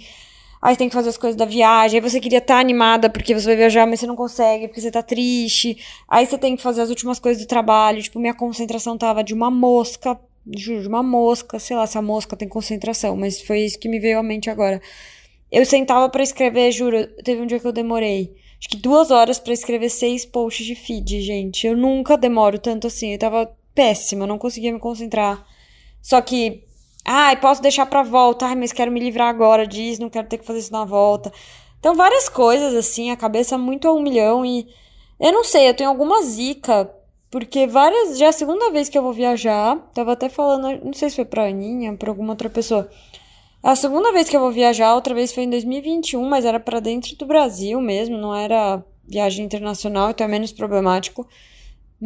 [0.65, 1.99] Aí você tem que fazer as coisas da viagem.
[1.99, 4.81] Aí você queria estar tá animada porque você vai viajar, mas você não consegue porque
[4.81, 5.77] você tá triste.
[6.09, 8.03] Aí você tem que fazer as últimas coisas do trabalho.
[8.03, 10.19] Tipo, minha concentração tava de uma mosca.
[10.57, 11.59] Juro, de uma mosca.
[11.59, 14.49] Sei lá se a mosca tem concentração, mas foi isso que me veio à mente
[14.49, 14.81] agora.
[15.53, 18.35] Eu sentava para escrever, juro, teve um dia que eu demorei.
[18.59, 21.67] Acho que duas horas para escrever seis posts de feed, gente.
[21.67, 23.13] Eu nunca demoro tanto assim.
[23.13, 25.45] Eu tava péssima, não conseguia me concentrar.
[26.01, 26.65] Só que,
[27.05, 30.39] ai, posso deixar pra volta, ai, mas quero me livrar agora disso, não quero ter
[30.39, 31.33] que fazer isso na volta.
[31.79, 34.67] Então, várias coisas, assim, a cabeça muito a um milhão e.
[35.21, 36.91] Eu não sei, eu tenho alguma zica
[37.31, 38.17] porque várias.
[38.19, 39.77] Já é a segunda vez que eu vou viajar.
[39.93, 42.89] Tava até falando, não sei se foi pra Aninha, pra alguma outra pessoa.
[43.63, 46.81] A segunda vez que eu vou viajar, outra vez foi em 2021, mas era para
[46.81, 51.27] dentro do Brasil mesmo, não era viagem internacional, então é menos problemático.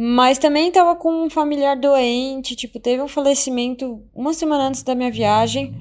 [0.01, 4.95] Mas também tava com um familiar doente, tipo, teve um falecimento uma semana antes da
[4.95, 5.75] minha viagem.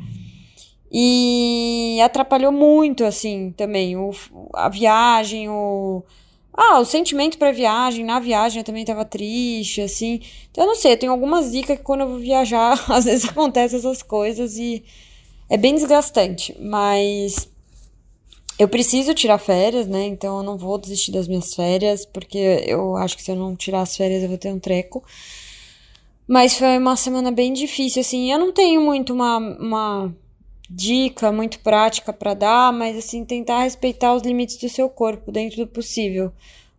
[0.91, 4.11] E atrapalhou muito, assim, também, o,
[4.55, 6.03] a viagem, o.
[6.53, 10.21] Ah, o sentimento pra viagem, na viagem eu também tava triste, assim.
[10.51, 13.29] Então, eu não sei, eu tenho algumas dicas que quando eu vou viajar, às vezes
[13.29, 14.83] acontecem essas coisas e
[15.49, 17.49] é bem desgastante, mas
[18.59, 20.05] eu preciso tirar férias, né?
[20.07, 23.55] Então eu não vou desistir das minhas férias, porque eu acho que se eu não
[23.55, 25.05] tirar as férias eu vou ter um treco.
[26.27, 28.31] Mas foi uma semana bem difícil, assim.
[28.31, 30.15] Eu não tenho muito uma, uma
[30.69, 35.59] dica muito prática para dar, mas assim, tentar respeitar os limites do seu corpo dentro
[35.59, 36.33] do possível.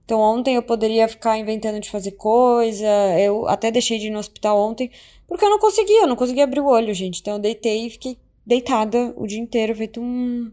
[0.06, 2.88] Então, ontem eu poderia ficar inventando de fazer coisa,
[3.20, 4.92] eu até deixei de ir no hospital ontem,
[5.28, 7.22] porque eu não conseguia, eu não conseguia abrir o olho, gente.
[7.22, 10.52] Então, eu deitei e fiquei deitada o dia inteiro, feito um,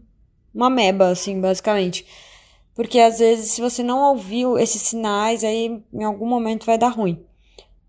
[0.57, 2.05] uma meba, assim, basicamente.
[2.73, 6.89] Porque às vezes, se você não ouviu esses sinais, aí em algum momento vai dar
[6.89, 7.23] ruim.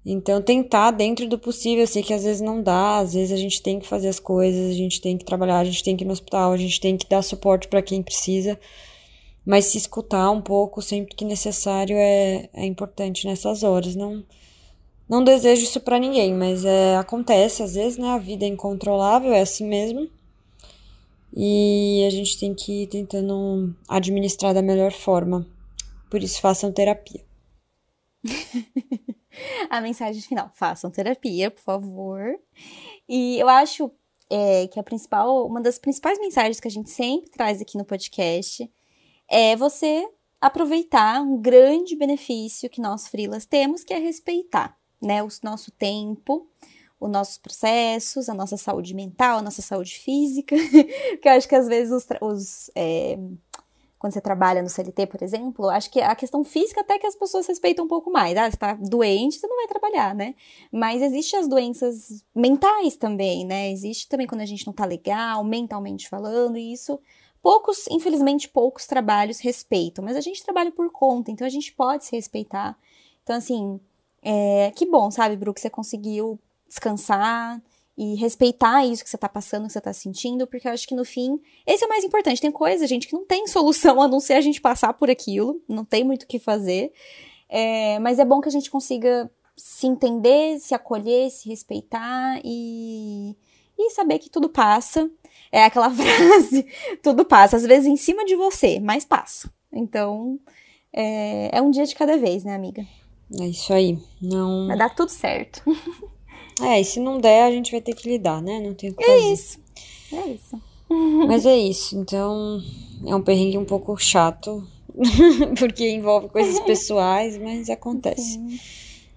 [0.04, 3.36] Então, tentar dentro do possível, eu sei que às vezes não dá, às vezes a
[3.36, 6.04] gente tem que fazer as coisas, a gente tem que trabalhar, a gente tem que
[6.04, 8.58] ir no hospital, a gente tem que dar suporte para quem precisa,
[9.44, 13.94] mas se escutar um pouco sempre que necessário é, é importante nessas horas.
[13.96, 14.24] Não,
[15.08, 18.08] não desejo isso para ninguém, mas é, acontece às vezes, né?
[18.08, 20.08] A vida é incontrolável, é assim mesmo.
[21.34, 25.46] E a gente tem que ir tentando administrar da melhor forma.
[26.10, 27.24] Por isso, façam terapia.
[29.70, 32.38] a mensagem final: façam terapia, por favor.
[33.08, 33.90] E eu acho
[34.30, 37.84] é, que a principal, uma das principais mensagens que a gente sempre traz aqui no
[37.84, 38.70] podcast
[39.28, 40.06] é você
[40.40, 46.48] aproveitar um grande benefício que nós frilas temos, que é respeitar né, o nosso tempo,
[47.00, 50.56] os nossos processos, a nossa saúde mental, a nossa saúde física,
[51.22, 53.18] que eu acho que às vezes os, os é,
[53.98, 57.16] quando você trabalha no CLT, por exemplo, acho que a questão física até que as
[57.16, 58.36] pessoas respeitam um pouco mais.
[58.36, 60.34] Ah, você tá doente, você não vai trabalhar, né?
[60.70, 63.70] Mas existem as doenças mentais também, né?
[63.72, 66.98] Existe também quando a gente não tá legal, mentalmente falando, e isso
[67.42, 72.04] poucos, infelizmente, poucos trabalhos respeitam, mas a gente trabalha por conta, então a gente pode
[72.04, 72.78] se respeitar.
[73.22, 73.80] Então, assim,
[74.22, 77.60] é, que bom, sabe, Bru, que você conseguiu descansar
[77.96, 80.94] e respeitar isso que você tá passando, que você tá sentindo, porque eu acho que
[80.94, 82.40] no fim, esse é o mais importante.
[82.40, 85.60] Tem coisa, gente, que não tem solução a não ser a gente passar por aquilo,
[85.68, 86.92] não tem muito o que fazer.
[87.48, 93.34] É, mas é bom que a gente consiga se entender, se acolher, se respeitar e,
[93.76, 95.10] e saber que tudo passa.
[95.50, 96.66] É aquela frase,
[97.02, 99.52] tudo passa, às vezes em cima de você, mas passa.
[99.72, 100.38] Então,
[100.92, 102.86] é, é um dia de cada vez, né, amiga?
[103.40, 103.98] É isso aí.
[104.22, 104.68] Não.
[104.68, 105.62] Vai dar tudo certo.
[106.60, 108.60] É, e se não der, a gente vai ter que lidar, né?
[108.60, 109.26] Não tem o que é fazer.
[109.26, 109.58] É isso.
[110.12, 110.62] É isso.
[111.28, 111.96] Mas é isso.
[111.98, 112.62] Então,
[113.06, 114.66] é um perrengue um pouco chato,
[115.58, 118.32] porque envolve coisas pessoais, mas acontece.
[118.34, 118.58] Sim.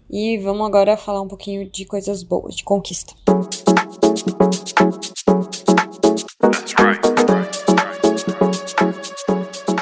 [0.10, 3.14] E vamos agora falar um pouquinho de coisas boas, de conquista.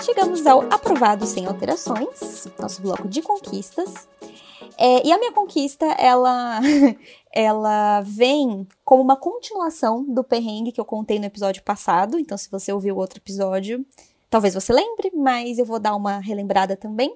[0.05, 4.07] Chegamos ao aprovado sem alterações, nosso bloco de conquistas.
[4.77, 6.61] É, e a minha conquista, ela,
[7.31, 12.17] ela vem como uma continuação do perrengue que eu contei no episódio passado.
[12.17, 13.85] Então, se você ouviu outro episódio,
[14.29, 17.15] talvez você lembre, mas eu vou dar uma relembrada também.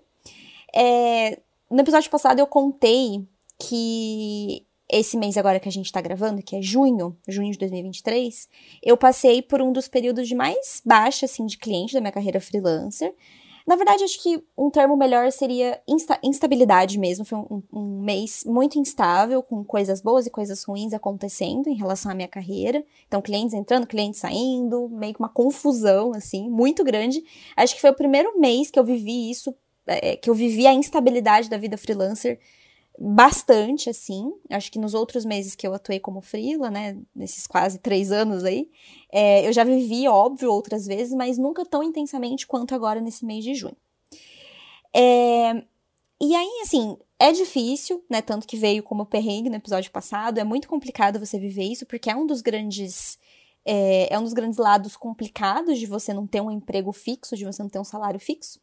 [0.76, 3.28] É, no episódio passado eu contei
[3.60, 8.48] que esse mês agora que a gente tá gravando, que é junho, junho de 2023,
[8.82, 12.40] eu passei por um dos períodos de mais baixa, assim, de cliente da minha carreira
[12.40, 13.14] freelancer.
[13.66, 17.24] Na verdade, acho que um termo melhor seria insta instabilidade mesmo.
[17.24, 22.12] Foi um, um, mês muito instável, com coisas boas e coisas ruins acontecendo em relação
[22.12, 22.84] à minha carreira.
[23.08, 27.24] Então, clientes entrando, clientes saindo, meio que uma confusão, assim, muito grande.
[27.56, 29.56] Acho que foi o primeiro mês que eu vivi isso,
[29.88, 32.40] é, que eu vivi a instabilidade da vida freelancer
[32.98, 34.32] bastante, assim.
[34.50, 38.44] Acho que nos outros meses que eu atuei como freela, né, nesses quase três anos
[38.44, 38.70] aí,
[39.12, 43.44] é, eu já vivi, óbvio, outras vezes, mas nunca tão intensamente quanto agora nesse mês
[43.44, 43.78] de junho.
[44.96, 45.64] É,
[46.22, 50.44] e aí, assim, é difícil, né, tanto que veio como perrengue no episódio passado, é
[50.44, 53.18] muito complicado você viver isso, porque é um dos grandes...
[53.66, 57.46] É, é um dos grandes lados complicados de você não ter um emprego fixo, de
[57.46, 58.60] você não ter um salário fixo.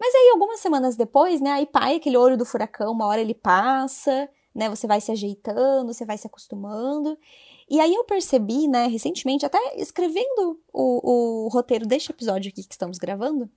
[0.00, 3.34] Mas aí, algumas semanas depois, né, aí pai, aquele olho do furacão, uma hora ele
[3.34, 7.18] passa, né, você vai se ajeitando, você vai se acostumando.
[7.68, 12.72] E aí eu percebi, né, recentemente, até escrevendo o, o roteiro deste episódio aqui que
[12.72, 13.48] estamos gravando,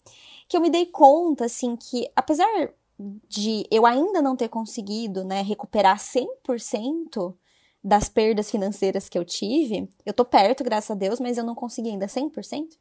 [0.50, 2.48] que eu me dei conta, assim, que apesar
[3.28, 7.34] de eu ainda não ter conseguido, né, recuperar 100%
[7.84, 11.56] das perdas financeiras que eu tive, eu tô perto, graças a Deus, mas eu não
[11.56, 12.78] consegui ainda 100%.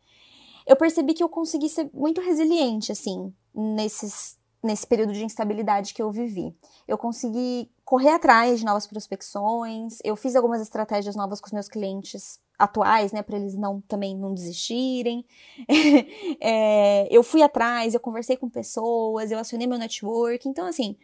[0.66, 6.02] Eu percebi que eu consegui ser muito resiliente, assim, nesses, nesse período de instabilidade que
[6.02, 6.54] eu vivi.
[6.86, 11.68] Eu consegui correr atrás de novas prospecções, eu fiz algumas estratégias novas com os meus
[11.68, 15.24] clientes atuais, né, para eles não também não desistirem.
[16.40, 20.48] é, eu fui atrás, eu conversei com pessoas, eu acionei meu network.
[20.48, 20.96] Então, assim,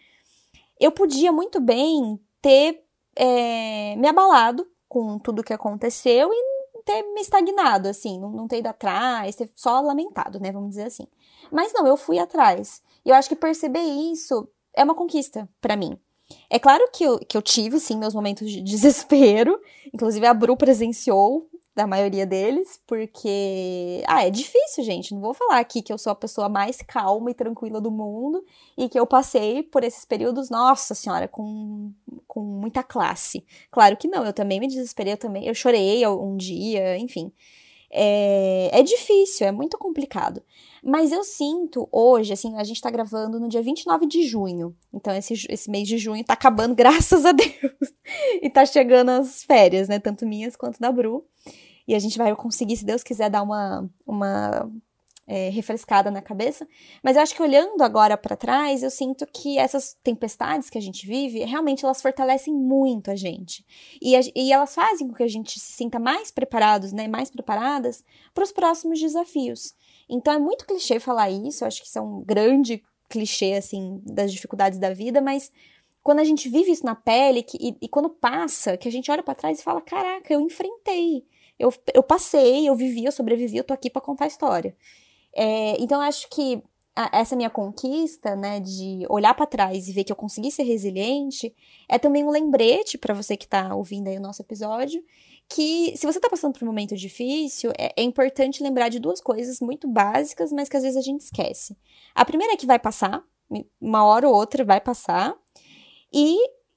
[0.79, 2.85] eu podia muito bem ter
[3.17, 6.58] é, me abalado com tudo que aconteceu e
[6.89, 10.85] ter me estagnado, assim, não, não ter ido atrás, ter só lamentado, né, vamos dizer
[10.85, 11.07] assim.
[11.53, 12.83] Mas não, eu fui atrás.
[13.05, 15.99] E eu acho que perceber isso é uma conquista para mim.
[16.49, 19.61] É claro que eu, que eu tive, sim, meus momentos de desespero.
[19.93, 21.47] Inclusive, a Bru presenciou
[21.79, 24.03] da maioria deles, porque.
[24.09, 25.15] Ah, é difícil, gente.
[25.15, 28.45] Não vou falar aqui que eu sou a pessoa mais calma e tranquila do mundo
[28.77, 31.93] e que eu passei por esses períodos, nossa senhora, com,
[32.27, 33.47] com muita classe.
[33.71, 35.47] Claro que não, eu também me desesperei, eu também.
[35.47, 37.33] Eu chorei um dia, enfim.
[37.91, 40.43] É, é difícil, é muito complicado.
[40.83, 44.75] Mas eu sinto hoje, assim, a gente tá gravando no dia 29 de junho.
[44.93, 47.53] Então, esse, esse mês de junho tá acabando, graças a Deus.
[48.43, 49.99] e tá chegando as férias, né?
[49.99, 51.25] Tanto minhas quanto da Bru.
[51.89, 54.71] E a gente vai conseguir, se Deus quiser, dar uma, uma
[55.27, 56.69] é, refrescada na cabeça.
[57.03, 60.81] Mas eu acho que olhando agora para trás, eu sinto que essas tempestades que a
[60.83, 63.65] gente vive, realmente elas fortalecem muito a gente.
[64.01, 67.31] E, a, e elas fazem com que a gente se sinta mais preparados, né, mais
[67.31, 69.75] preparadas para os próximos desafios.
[70.09, 74.03] Então é muito clichê falar isso, eu acho que isso é um grande clichê, assim,
[74.05, 75.51] das dificuldades da vida, mas
[76.03, 79.11] quando a gente vive isso na pele que, e, e quando passa, que a gente
[79.11, 81.27] olha para trás e fala: caraca, eu enfrentei
[81.59, 84.77] eu, eu passei, eu vivi, eu sobrevivi, eu tô aqui para contar a história.
[85.35, 86.63] É, então, acho que
[86.95, 90.65] a, essa minha conquista, né, de olhar para trás e ver que eu consegui ser
[90.65, 91.55] resiliente,
[91.89, 95.03] é também um lembrete para você que tá ouvindo aí o nosso episódio,
[95.49, 99.21] que se você tá passando por um momento difícil, é, é importante lembrar de duas
[99.21, 101.77] coisas muito básicas, mas que às vezes a gente esquece.
[102.15, 103.23] A primeira é que vai passar,
[103.81, 105.35] uma hora ou outra vai passar,
[106.13, 106.37] e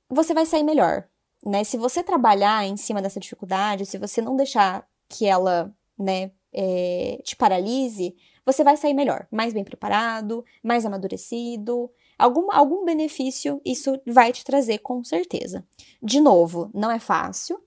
[0.09, 1.07] você vai sair melhor
[1.45, 1.63] né?
[1.63, 7.19] Se você trabalhar em cima dessa dificuldade, se você não deixar que ela, né, é,
[7.23, 11.89] te paralise, você vai sair melhor, mais bem preparado, mais amadurecido.
[12.17, 15.65] Algum, algum benefício isso vai te trazer, com certeza.
[16.01, 17.59] De novo, não é fácil.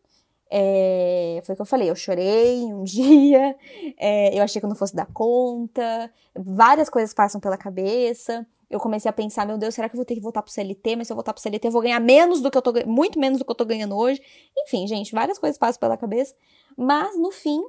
[0.51, 3.57] É, foi o que eu falei, eu chorei um dia,
[3.99, 8.81] é, eu achei que eu não fosse dar conta, várias coisas passam pela cabeça eu
[8.81, 10.97] comecei a pensar, meu Deus, será que eu vou ter que voltar pro CLT?
[10.97, 13.19] Mas se eu voltar pro CLT, eu vou ganhar menos do que eu tô muito
[13.19, 14.21] menos do que eu tô ganhando hoje.
[14.57, 16.35] Enfim, gente, várias coisas passam pela cabeça.
[16.77, 17.63] Mas, no fim,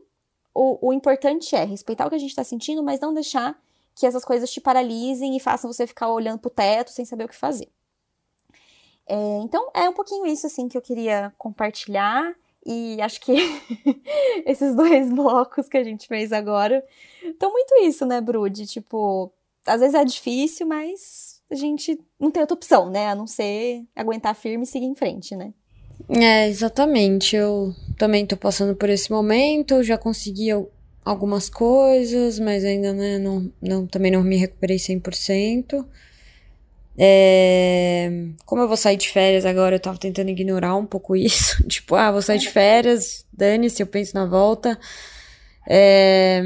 [0.53, 3.59] o, o importante é respeitar o que a gente tá sentindo, mas não deixar
[3.93, 7.29] que essas coisas te paralisem e façam você ficar olhando pro teto sem saber o
[7.29, 7.69] que fazer.
[9.07, 12.35] É, então, é um pouquinho isso, assim, que eu queria compartilhar.
[12.65, 13.33] E acho que
[14.45, 16.83] esses dois blocos que a gente fez agora
[17.23, 18.65] estão muito isso, né, Brude?
[18.65, 19.31] Tipo,
[19.65, 23.09] às vezes é difícil, mas a gente não tem outra opção, né?
[23.09, 25.53] A não ser aguentar firme e seguir em frente, né?
[26.09, 27.35] É, exatamente.
[27.35, 30.49] Eu também tô passando por esse momento, já consegui
[31.03, 35.85] algumas coisas, mas ainda né, não, não, também não me recuperei 100%.
[36.97, 38.09] É,
[38.45, 41.61] como eu vou sair de férias agora, eu tava tentando ignorar um pouco isso.
[41.67, 44.79] tipo, ah, vou sair de férias, dane-se, eu penso na volta.
[45.67, 46.41] É,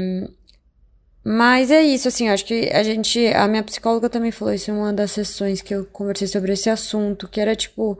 [1.32, 3.24] mas é isso, assim, acho que a gente.
[3.28, 6.68] A minha psicóloga também falou isso em uma das sessões que eu conversei sobre esse
[6.68, 7.96] assunto, que era tipo.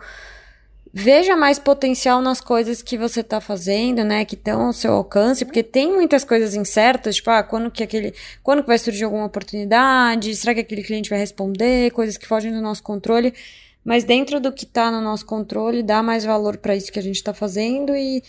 [0.93, 4.25] Veja mais potencial nas coisas que você tá fazendo, né?
[4.25, 8.13] Que estão ao seu alcance, porque tem muitas coisas incertas, tipo, ah, quando que aquele.
[8.43, 10.35] Quando que vai surgir alguma oportunidade?
[10.35, 11.93] Será que aquele cliente vai responder?
[11.93, 13.33] Coisas que fogem do nosso controle.
[13.85, 17.03] Mas dentro do que tá no nosso controle, dá mais valor para isso que a
[17.03, 18.25] gente tá fazendo e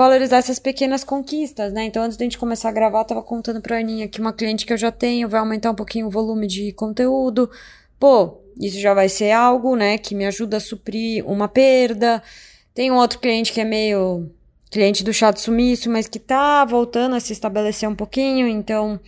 [0.00, 1.84] valorizar essas pequenas conquistas, né?
[1.84, 4.64] Então, antes da gente começar a gravar, eu tava contando pra Aninha que uma cliente
[4.64, 7.50] que eu já tenho vai aumentar um pouquinho o volume de conteúdo.
[7.98, 12.22] Pô, isso já vai ser algo, né, que me ajuda a suprir uma perda.
[12.74, 14.30] Tem um outro cliente que é meio
[14.70, 18.98] cliente do chato sumiço, mas que tá voltando a se estabelecer um pouquinho, então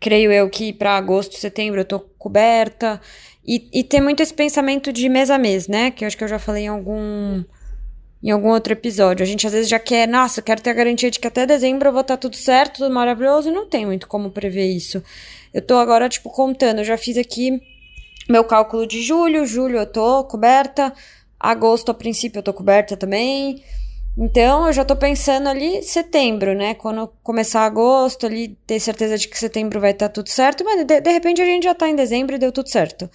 [0.00, 2.98] creio eu que para agosto, setembro eu tô coberta.
[3.46, 5.90] E, e tem muito esse pensamento de mês a mês, né?
[5.90, 7.44] Que eu acho que eu já falei em algum
[8.22, 9.22] em algum outro episódio.
[9.22, 11.46] A gente às vezes já quer, nossa, eu quero ter a garantia de que até
[11.46, 15.02] dezembro eu vou estar tudo certo, tudo maravilhoso, e não tem muito como prever isso.
[15.52, 17.60] Eu tô agora, tipo, contando, eu já fiz aqui
[18.28, 20.92] meu cálculo de julho, julho eu tô coberta,
[21.40, 23.62] agosto a princípio eu tô coberta também.
[24.16, 26.74] Então eu já tô pensando ali setembro, né?
[26.74, 31.00] Quando começar agosto, ali ter certeza de que setembro vai estar tudo certo, mas de,
[31.00, 33.08] de repente a gente já tá em dezembro e deu tudo certo.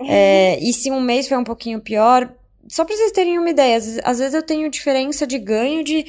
[0.00, 2.28] É, e se um mês foi um pouquinho pior,
[2.68, 6.06] só pra vocês terem uma ideia, às, às vezes eu tenho diferença de ganho de.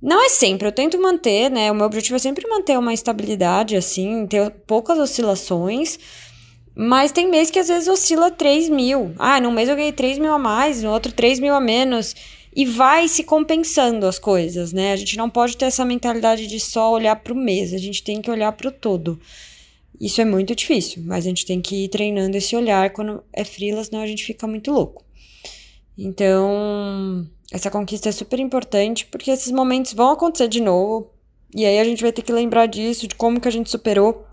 [0.00, 1.72] Não é sempre, eu tento manter, né?
[1.72, 5.98] O meu objetivo é sempre manter uma estabilidade, assim, ter poucas oscilações.
[6.80, 9.12] Mas tem mês que às vezes oscila 3 mil.
[9.18, 12.14] Ah, num mês eu ganhei 3 mil a mais, no outro 3 mil a menos.
[12.54, 14.92] E vai se compensando as coisas, né?
[14.92, 18.02] A gente não pode ter essa mentalidade de só olhar para o mês, a gente
[18.02, 19.18] tem que olhar para o todo.
[20.00, 23.44] Isso é muito difícil, mas a gente tem que ir treinando esse olhar quando é
[23.44, 25.04] freela, senão a gente fica muito louco.
[25.98, 31.10] Então, essa conquista é super importante porque esses momentos vão acontecer de novo.
[31.52, 34.24] E aí a gente vai ter que lembrar disso, de como que a gente superou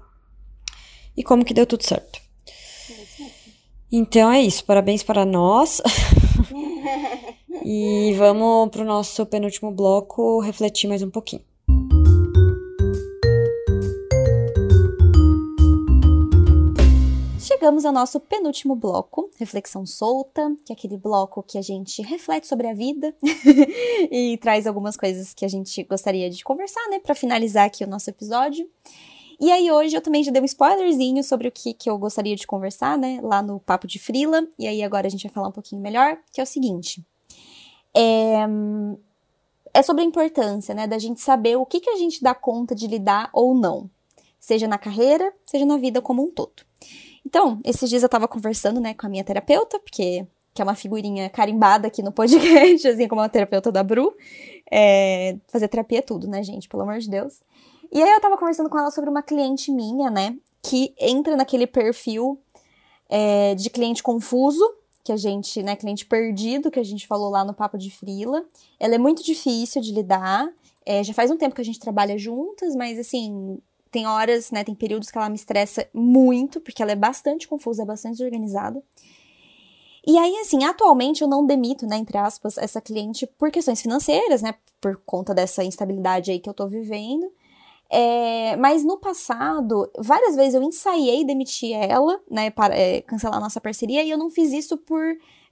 [1.18, 2.20] e como que deu tudo certo.
[3.92, 5.82] Então é isso, parabéns para nós.
[7.66, 11.44] e vamos para o nosso penúltimo bloco refletir mais um pouquinho.
[17.46, 22.48] Chegamos ao nosso penúltimo bloco, reflexão solta, que é aquele bloco que a gente reflete
[22.48, 23.16] sobre a vida
[24.10, 27.88] e traz algumas coisas que a gente gostaria de conversar, né, para finalizar aqui o
[27.88, 28.68] nosso episódio.
[29.40, 32.36] E aí hoje eu também já dei um spoilerzinho sobre o que, que eu gostaria
[32.36, 35.50] de conversar, né, lá no Papo de Frila, e aí agora a gente vai falar
[35.50, 37.06] um pouquinho melhor, que é o seguinte.
[37.96, 38.40] É,
[39.72, 42.74] é sobre a importância, né, da gente saber o que, que a gente dá conta
[42.74, 43.88] de lidar ou não,
[44.40, 46.66] seja na carreira, seja na vida como um todo.
[47.36, 50.74] Então, esses dias eu tava conversando, né, com a minha terapeuta, porque que é uma
[50.74, 54.16] figurinha carimbada aqui no podcast, assim como a terapeuta da Bru.
[54.72, 56.70] É, fazer terapia é tudo, né, gente?
[56.70, 57.42] Pelo amor de Deus.
[57.92, 60.38] E aí eu tava conversando com ela sobre uma cliente minha, né?
[60.64, 62.40] Que entra naquele perfil
[63.10, 64.64] é, de cliente confuso,
[65.04, 68.46] que a gente, né, cliente perdido, que a gente falou lá no Papo de Frila.
[68.80, 70.48] Ela é muito difícil de lidar.
[70.86, 73.60] É, já faz um tempo que a gente trabalha juntas, mas assim,
[73.96, 77.84] tem horas, né, tem períodos que ela me estressa muito, porque ela é bastante confusa,
[77.84, 78.84] é bastante desorganizada.
[80.06, 84.42] E aí, assim, atualmente eu não demito, né, entre aspas, essa cliente por questões financeiras,
[84.42, 87.32] né, por conta dessa instabilidade aí que eu tô vivendo.
[87.90, 93.62] É, mas no passado, várias vezes eu ensaiei demitir ela, né, para é, cancelar nossa
[93.62, 95.02] parceria, e eu não fiz isso por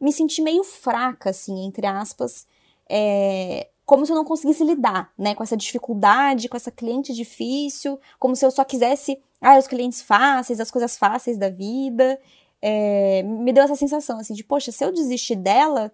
[0.01, 2.45] me sentir meio fraca, assim, entre aspas,
[2.89, 7.99] é, como se eu não conseguisse lidar, né, com essa dificuldade, com essa cliente difícil,
[8.17, 12.19] como se eu só quisesse, ah, os clientes fáceis, as coisas fáceis da vida.
[12.61, 15.91] É, me deu essa sensação, assim, de, poxa, se eu desistir dela,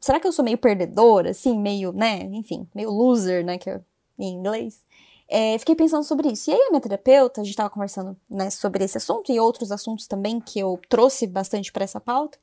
[0.00, 3.80] será que eu sou meio perdedora, assim, meio, né, enfim, meio loser, né, que é
[4.18, 4.84] em inglês.
[5.26, 6.50] É, fiquei pensando sobre isso.
[6.50, 9.70] E aí a minha terapeuta, a gente estava conversando né, sobre esse assunto e outros
[9.70, 12.36] assuntos também que eu trouxe bastante para essa pauta.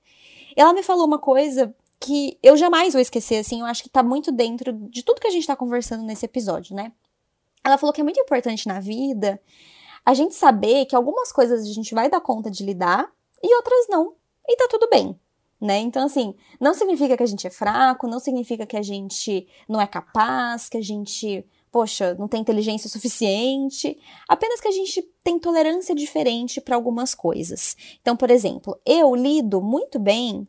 [0.55, 4.03] Ela me falou uma coisa que eu jamais vou esquecer, assim, eu acho que tá
[4.03, 6.91] muito dentro de tudo que a gente tá conversando nesse episódio, né?
[7.63, 9.41] Ela falou que é muito importante na vida
[10.05, 13.11] a gente saber que algumas coisas a gente vai dar conta de lidar
[13.43, 14.13] e outras não.
[14.47, 15.19] E tá tudo bem,
[15.59, 15.79] né?
[15.79, 19.81] Então, assim, não significa que a gente é fraco, não significa que a gente não
[19.81, 25.37] é capaz, que a gente poxa, não tem inteligência suficiente, apenas que a gente tem
[25.37, 27.75] tolerância diferente para algumas coisas.
[28.01, 30.47] Então, por exemplo, eu lido muito bem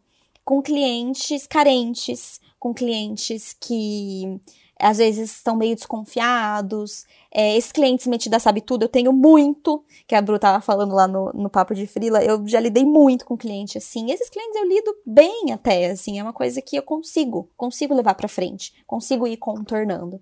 [0.48, 4.40] com clientes carentes, com clientes que
[4.80, 7.04] às vezes estão meio desconfiados.
[7.30, 11.06] É, esses clientes metidos sabe tudo, eu tenho muito, que a Bru tava falando lá
[11.06, 14.10] no, no papo de frila, eu já lidei muito com cliente assim.
[14.10, 18.14] Esses clientes eu lido bem até, assim, é uma coisa que eu consigo, consigo levar
[18.14, 20.18] para frente, consigo ir contornando.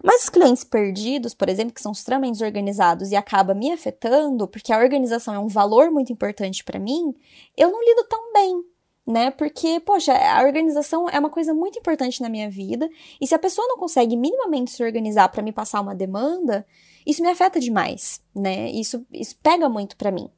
[0.00, 4.72] Mas os clientes perdidos, por exemplo, que são extremamente desorganizados e acaba me afetando, porque
[4.72, 7.12] a organização é um valor muito importante para mim,
[7.56, 8.75] eu não lido tão bem
[9.06, 9.30] né?
[9.30, 12.88] Porque, poxa, a organização é uma coisa muito importante na minha vida,
[13.20, 16.66] e se a pessoa não consegue minimamente se organizar para me passar uma demanda,
[17.06, 18.70] isso me afeta demais, né?
[18.70, 20.28] Isso, isso pega muito para mim.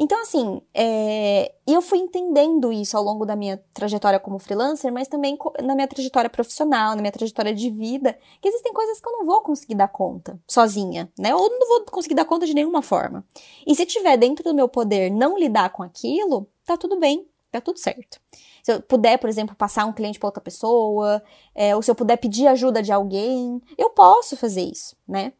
[0.00, 5.08] Então, assim, é, eu fui entendendo isso ao longo da minha trajetória como freelancer, mas
[5.08, 9.12] também na minha trajetória profissional, na minha trajetória de vida, que existem coisas que eu
[9.12, 11.34] não vou conseguir dar conta sozinha, né?
[11.34, 13.26] Ou não vou conseguir dar conta de nenhuma forma.
[13.66, 17.60] E se tiver dentro do meu poder não lidar com aquilo, tá tudo bem, tá
[17.60, 18.20] tudo certo.
[18.62, 21.22] Se eu puder, por exemplo, passar um cliente para outra pessoa,
[21.54, 25.32] é, ou se eu puder pedir ajuda de alguém, eu posso fazer isso, né?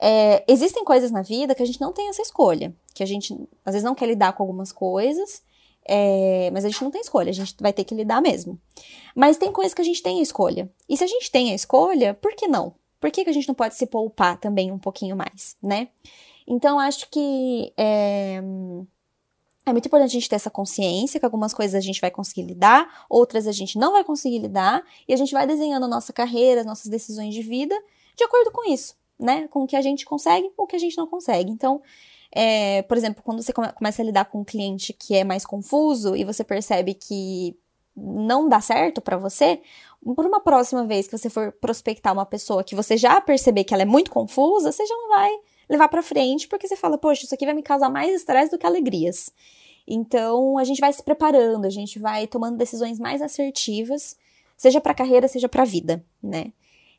[0.00, 3.32] É, existem coisas na vida que a gente não tem essa escolha, que a gente
[3.64, 5.42] às vezes não quer lidar com algumas coisas,
[5.84, 8.58] é, mas a gente não tem escolha, a gente vai ter que lidar mesmo.
[9.14, 10.70] Mas tem coisas que a gente tem a escolha.
[10.88, 12.74] E se a gente tem a escolha, por que não?
[13.00, 15.88] Por que, que a gente não pode se poupar também um pouquinho mais, né?
[16.46, 18.40] Então, acho que é,
[19.64, 22.42] é muito importante a gente ter essa consciência que algumas coisas a gente vai conseguir
[22.42, 26.12] lidar, outras a gente não vai conseguir lidar, e a gente vai desenhando a nossa
[26.12, 27.74] carreira, as nossas decisões de vida
[28.16, 29.48] de acordo com isso, né?
[29.48, 31.50] Com o que a gente consegue ou o que a gente não consegue.
[31.50, 31.80] Então,
[32.30, 35.44] é, por exemplo, quando você come começa a lidar com um cliente que é mais
[35.44, 37.56] confuso e você percebe que
[37.94, 39.60] não dá certo para você,
[40.16, 43.74] por uma próxima vez que você for prospectar uma pessoa que você já perceber que
[43.74, 45.30] ela é muito confusa, você já não vai
[45.68, 48.58] levar para frente, porque você fala, poxa, isso aqui vai me causar mais estresse do
[48.58, 49.30] que alegrias.
[49.86, 54.16] Então, a gente vai se preparando, a gente vai tomando decisões mais assertivas,
[54.56, 56.52] seja para carreira, seja para vida, né?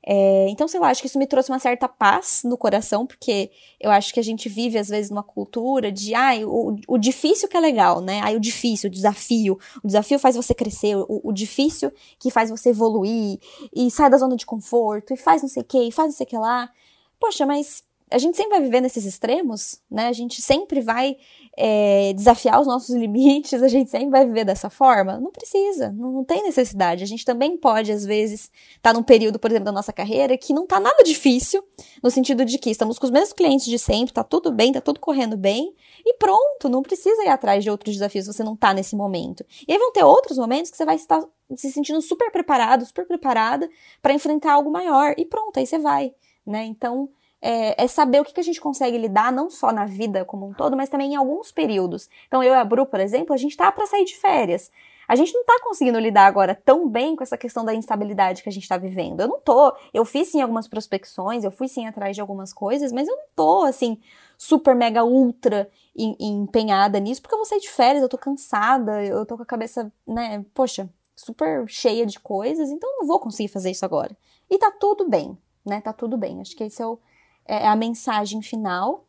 [0.06, 3.50] É, então, sei lá, acho que isso me trouxe uma certa paz no coração, porque
[3.80, 7.48] eu acho que a gente vive, às vezes, numa cultura de, ai, o, o difícil
[7.48, 8.20] que é legal, né?
[8.22, 9.58] Ai, o difícil, o desafio.
[9.82, 11.90] O desafio faz você crescer, o, o difícil
[12.20, 13.40] que faz você evoluir,
[13.74, 16.18] e sai da zona de conforto, e faz não sei o que, e faz não
[16.18, 16.70] sei o que lá.
[17.18, 20.08] Poxa, mas a gente sempre vai viver nesses extremos, né?
[20.08, 21.18] A gente sempre vai
[21.58, 25.20] é, desafiar os nossos limites, a gente sempre vai viver dessa forma?
[25.20, 27.04] Não precisa, não, não tem necessidade.
[27.04, 30.38] A gente também pode, às vezes, estar tá num período, por exemplo, da nossa carreira
[30.38, 31.64] que não tá nada difícil,
[32.02, 34.82] no sentido de que estamos com os mesmos clientes de sempre, tá tudo bem, tá
[34.82, 35.74] tudo correndo bem,
[36.06, 39.46] e pronto, não precisa ir atrás de outros desafios você não tá nesse momento.
[39.68, 41.24] E aí vão ter outros momentos que você vai estar
[41.56, 43.70] se sentindo super preparado, super preparada
[44.02, 46.14] para enfrentar algo maior, e pronto, aí você vai,
[46.46, 46.66] né?
[46.66, 47.10] Então,
[47.46, 50.48] é, é, saber o que, que a gente consegue lidar, não só na vida como
[50.48, 52.10] um todo, mas também em alguns períodos.
[52.26, 54.72] Então, eu e a Bru, por exemplo, a gente tá para sair de férias.
[55.06, 58.48] A gente não tá conseguindo lidar agora tão bem com essa questão da instabilidade que
[58.48, 59.20] a gente tá vivendo.
[59.20, 59.76] Eu não tô.
[59.94, 63.26] Eu fiz sim algumas prospecções, eu fui sim atrás de algumas coisas, mas eu não
[63.36, 64.00] tô, assim,
[64.38, 69.26] super, mega, ultra empenhada nisso, porque eu vou sair de férias, eu tô cansada, eu
[69.26, 73.50] tô com a cabeça, né, poxa, super cheia de coisas, então eu não vou conseguir
[73.50, 74.16] fazer isso agora.
[74.50, 75.82] E tá tudo bem, né?
[75.82, 76.42] Tá tudo bem.
[76.42, 76.98] Acho que esse é o,
[77.46, 79.08] é, a mensagem final.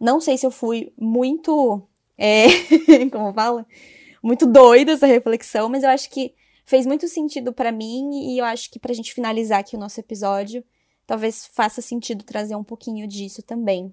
[0.00, 1.82] Não sei se eu fui muito.
[2.18, 2.46] É,
[3.12, 3.66] como fala?
[4.22, 6.34] Muito doida essa reflexão, mas eu acho que
[6.64, 10.00] fez muito sentido para mim e eu acho que pra gente finalizar aqui o nosso
[10.00, 10.64] episódio,
[11.06, 13.86] talvez faça sentido trazer um pouquinho disso também.
[13.86, 13.92] O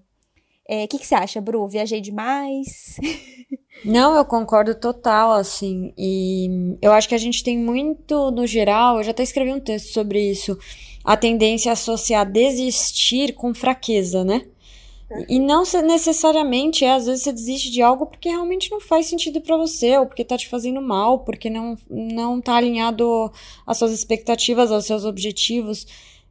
[0.66, 1.68] é, que, que você acha, Bru?
[1.68, 2.98] Viajei demais?
[3.84, 5.94] Não, eu concordo total, assim.
[5.98, 9.60] E eu acho que a gente tem muito, no geral, eu já até escrevi um
[9.60, 10.58] texto sobre isso
[11.04, 14.46] a tendência a associar desistir com fraqueza, né?
[15.30, 19.42] E não necessariamente é, às vezes você desiste de algo porque realmente não faz sentido
[19.42, 23.32] para você, ou porque tá te fazendo mal, porque não, não tá alinhado
[23.66, 25.86] às suas expectativas, aos seus objetivos.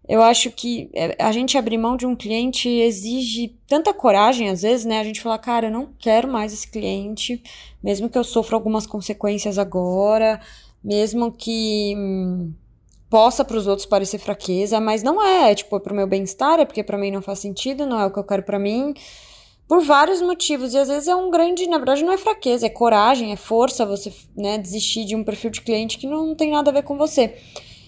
[0.08, 4.62] Eu acho que é, a gente abrir mão de um cliente exige tanta coragem, às
[4.62, 4.98] vezes, né?
[4.98, 7.40] A gente falar, cara, eu não quero mais esse cliente,
[7.82, 10.40] mesmo que eu sofra algumas consequências agora,
[10.82, 11.94] mesmo que.
[11.96, 12.52] Hum,
[13.12, 16.58] possa para os outros parecer fraqueza, mas não é, é tipo, é pro meu bem-estar,
[16.58, 18.94] é porque para mim não faz sentido, não é o que eu quero para mim,
[19.68, 22.70] por vários motivos, e às vezes é um grande, na verdade não é fraqueza, é
[22.70, 26.70] coragem, é força você, né, desistir de um perfil de cliente que não tem nada
[26.70, 27.36] a ver com você.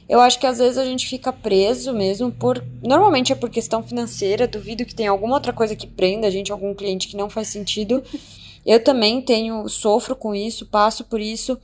[0.07, 2.63] Eu acho que às vezes a gente fica preso mesmo por.
[2.83, 4.47] Normalmente é por questão financeira.
[4.47, 7.49] Duvido que tenha alguma outra coisa que prenda a gente, algum cliente que não faz
[7.49, 8.05] sentido.
[8.67, 11.59] Eu também tenho, sofro com isso, passo por isso.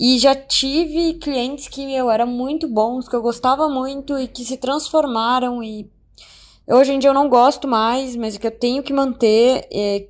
[0.00, 4.46] E já tive clientes que eu eram muito bons, que eu gostava muito e que
[4.46, 5.90] se transformaram e
[6.66, 10.06] hoje em dia eu não gosto mais, mas que eu tenho que manter é,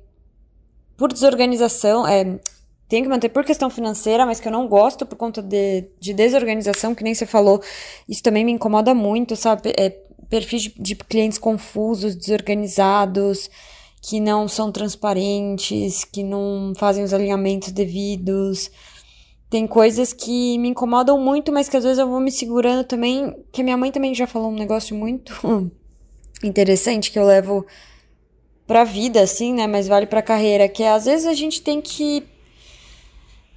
[0.95, 2.39] por desorganização, é,
[2.87, 6.13] tenho que manter por questão financeira, mas que eu não gosto por conta de, de
[6.13, 7.61] desorganização, que nem você falou,
[8.07, 9.73] isso também me incomoda muito, sabe?
[9.77, 9.89] É,
[10.29, 13.49] perfis de, de clientes confusos, desorganizados,
[14.01, 18.71] que não são transparentes, que não fazem os alinhamentos devidos.
[19.51, 23.35] Tem coisas que me incomodam muito, mas que às vezes eu vou me segurando também.
[23.51, 25.69] Que minha mãe também já falou um negócio muito
[26.41, 27.65] interessante que eu levo
[28.65, 29.67] pra vida, assim, né?
[29.67, 30.69] Mas vale pra carreira.
[30.69, 32.25] Que é, às vezes a gente tem que.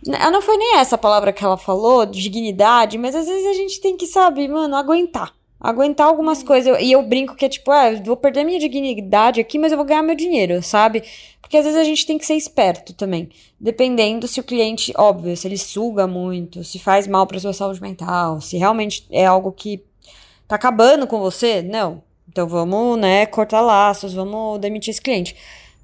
[0.04, 3.80] Ela não foi nem essa palavra que ela falou, dignidade, mas às vezes a gente
[3.80, 5.32] tem que, sabe, mano, aguentar
[5.64, 6.46] aguentar algumas hum.
[6.46, 6.78] coisas.
[6.80, 9.86] E eu brinco que é tipo, ah, vou perder minha dignidade aqui, mas eu vou
[9.86, 11.02] ganhar meu dinheiro, sabe?
[11.40, 13.30] Porque às vezes a gente tem que ser esperto também.
[13.58, 17.80] Dependendo se o cliente, óbvio, se ele suga muito, se faz mal para sua saúde
[17.80, 19.82] mental, se realmente é algo que
[20.46, 22.02] tá acabando com você, não.
[22.28, 25.34] Então vamos, né, cortar laços, vamos demitir esse cliente.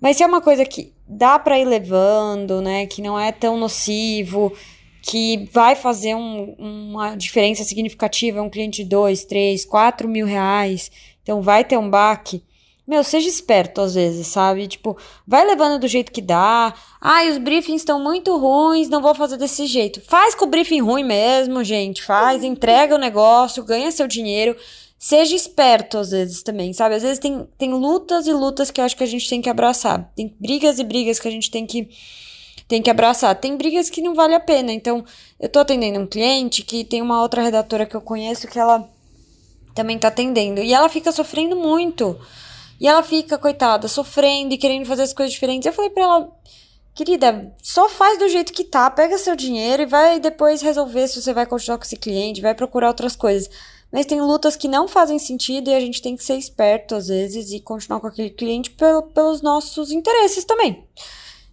[0.00, 3.56] Mas se é uma coisa que dá para ir levando, né, que não é tão
[3.56, 4.52] nocivo,
[5.02, 10.90] que vai fazer um, uma diferença significativa, um cliente de 2, 3, 4 mil reais,
[11.22, 12.42] então vai ter um baque.
[12.86, 14.66] Meu, seja esperto às vezes, sabe?
[14.66, 16.74] Tipo, vai levando do jeito que dá.
[17.00, 20.00] Ai, os briefings estão muito ruins, não vou fazer desse jeito.
[20.00, 22.02] Faz com o briefing ruim mesmo, gente.
[22.02, 24.56] Faz, entrega o negócio, ganha seu dinheiro.
[24.98, 26.96] Seja esperto às vezes também, sabe?
[26.96, 29.48] Às vezes tem, tem lutas e lutas que eu acho que a gente tem que
[29.48, 30.12] abraçar.
[30.16, 31.88] Tem brigas e brigas que a gente tem que
[32.70, 33.34] tem que abraçar.
[33.34, 34.72] Tem brigas que não vale a pena.
[34.72, 35.04] Então,
[35.40, 38.88] eu tô atendendo um cliente que tem uma outra redatora que eu conheço que ela
[39.74, 40.60] também tá atendendo.
[40.62, 42.16] E ela fica sofrendo muito.
[42.80, 45.66] E ela fica, coitada, sofrendo e querendo fazer as coisas diferentes.
[45.66, 46.32] Eu falei pra ela,
[46.94, 51.20] querida, só faz do jeito que tá, pega seu dinheiro e vai depois resolver se
[51.20, 53.50] você vai continuar com esse cliente, vai procurar outras coisas.
[53.90, 57.08] Mas tem lutas que não fazem sentido e a gente tem que ser esperto às
[57.08, 60.84] vezes e continuar com aquele cliente pelo, pelos nossos interesses também.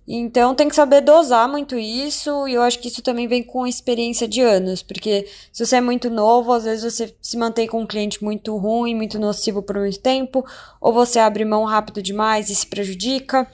[0.07, 3.63] Então tem que saber dosar muito isso, e eu acho que isso também vem com
[3.63, 7.67] a experiência de anos, porque se você é muito novo, às vezes você se mantém
[7.67, 10.45] com um cliente muito ruim, muito nocivo por muito tempo,
[10.79, 13.45] ou você abre mão rápido demais e se prejudica.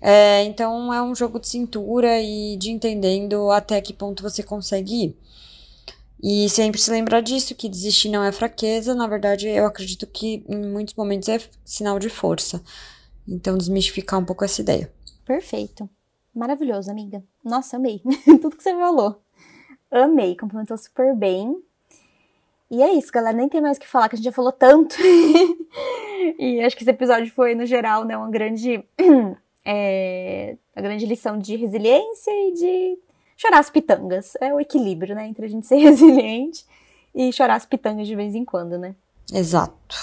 [0.00, 5.06] É, então é um jogo de cintura e de entendendo até que ponto você consegue
[5.06, 5.16] ir.
[6.22, 10.44] E sempre se lembrar disso, que desistir não é fraqueza, na verdade eu acredito que
[10.48, 12.62] em muitos momentos é sinal de força.
[13.26, 14.88] Então desmistificar um pouco essa ideia.
[15.28, 15.86] Perfeito.
[16.34, 17.22] Maravilhoso, amiga.
[17.44, 18.00] Nossa, amei.
[18.40, 19.20] Tudo que você falou.
[19.90, 21.62] Amei, complementou super bem.
[22.70, 23.36] E é isso, galera.
[23.36, 24.96] Nem tem mais o que falar, que a gente já falou tanto.
[26.38, 28.82] e acho que esse episódio foi, no geral, né, uma grande.
[29.70, 32.98] É, uma grande lição de resiliência e de
[33.36, 34.34] chorar as pitangas.
[34.40, 35.26] É o equilíbrio, né?
[35.26, 36.64] Entre a gente ser resiliente
[37.14, 38.94] e chorar as pitangas de vez em quando, né?
[39.30, 39.94] Exato.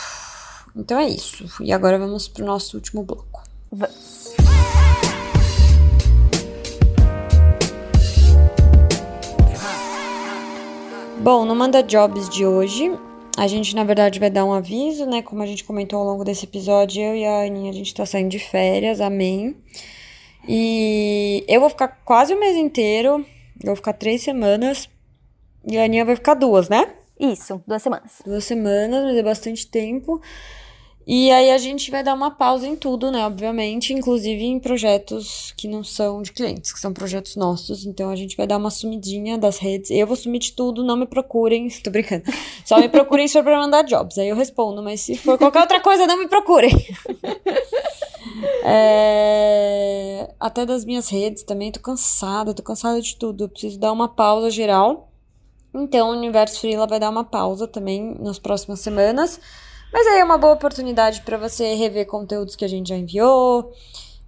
[0.75, 1.47] Então é isso.
[1.63, 3.41] E agora vamos pro nosso último bloco.
[3.71, 4.35] Vamos.
[11.25, 12.91] Bom, no Manda Jobs de hoje,
[13.35, 15.23] a gente na verdade vai dar um aviso, né?
[15.23, 18.05] Como a gente comentou ao longo desse episódio, eu e a Aninha a gente tá
[18.05, 19.57] saindo de férias, amém.
[20.47, 23.25] E eu vou ficar quase o mês inteiro,
[23.59, 24.87] eu vou ficar três semanas,
[25.67, 26.93] e a Aninha vai ficar duas, né?
[27.19, 28.21] Isso, duas semanas.
[28.23, 30.21] Duas semanas, mas é bastante tempo.
[31.07, 33.23] E aí a gente vai dar uma pausa em tudo, né?
[33.27, 37.85] Obviamente, inclusive em projetos que não são de clientes, que são projetos nossos.
[37.85, 39.91] Então a gente vai dar uma sumidinha das redes.
[39.91, 41.69] Eu vou sumir de tudo, não me procurem.
[41.83, 42.23] Tô brincando.
[42.65, 44.17] Só me procurem se for pra mandar jobs.
[44.17, 46.71] Aí eu respondo, mas se for qualquer outra coisa, não me procurem.
[48.65, 50.33] é...
[50.39, 53.43] Até das minhas redes também, tô cansada, tô cansada de tudo.
[53.43, 55.11] Eu preciso dar uma pausa geral.
[55.71, 59.39] Então, o Universo Freela vai dar uma pausa também nas próximas semanas.
[59.95, 63.71] Mas aí é uma boa oportunidade para você rever conteúdos que a gente já enviou,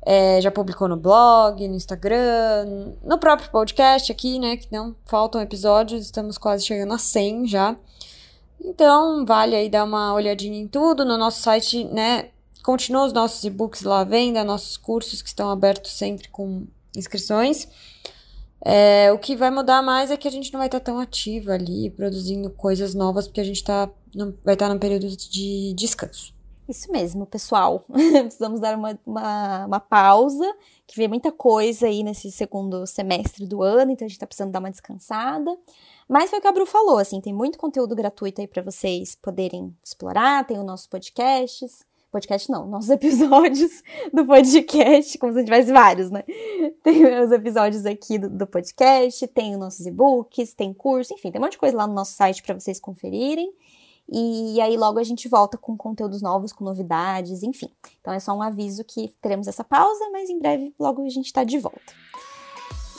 [0.02, 4.56] é, já publicou no blog, no Instagram, no próprio podcast aqui, né?
[4.56, 7.76] Que não faltam episódios, estamos quase chegando a 100 já.
[8.64, 11.04] Então, vale aí dar uma olhadinha em tudo.
[11.04, 12.30] No nosso site, né?
[12.64, 16.66] Continua os nossos e-books lá à venda, nossos cursos que estão abertos sempre com
[16.96, 17.68] inscrições.
[18.64, 21.54] É, o que vai mudar mais é que a gente não vai estar tão ativa
[21.54, 23.90] ali, produzindo coisas novas, porque a gente tá,
[24.44, 26.36] vai estar num período de descanso.
[26.68, 27.86] Isso mesmo, pessoal.
[27.88, 30.46] Precisamos dar uma, uma, uma, pausa,
[30.86, 34.52] que vem muita coisa aí nesse segundo semestre do ano, então a gente tá precisando
[34.52, 35.58] dar uma descansada.
[36.10, 39.16] Mas foi o que a Bru falou, assim, tem muito conteúdo gratuito aí para vocês
[39.16, 41.86] poderem explorar, tem os nossos podcasts,
[42.18, 46.24] Podcast não, nossos episódios do podcast, como se tivesse vários, né?
[46.82, 51.40] Tem os episódios aqui do, do podcast, tem os nossos e-books, tem curso, enfim, tem
[51.40, 53.54] um monte de coisa lá no nosso site para vocês conferirem.
[54.12, 57.70] E aí logo a gente volta com conteúdos novos, com novidades, enfim.
[58.02, 61.28] Então é só um aviso que teremos essa pausa, mas em breve logo a gente
[61.28, 61.94] está de volta.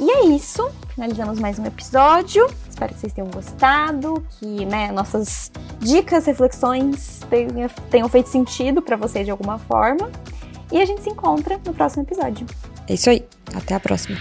[0.00, 2.46] E é isso, finalizamos mais um episódio.
[2.68, 8.96] Espero que vocês tenham gostado, que né, nossas dicas, reflexões tenham, tenham feito sentido para
[8.96, 10.08] vocês de alguma forma.
[10.70, 12.46] E a gente se encontra no próximo episódio.
[12.86, 14.16] É isso aí, até a próxima.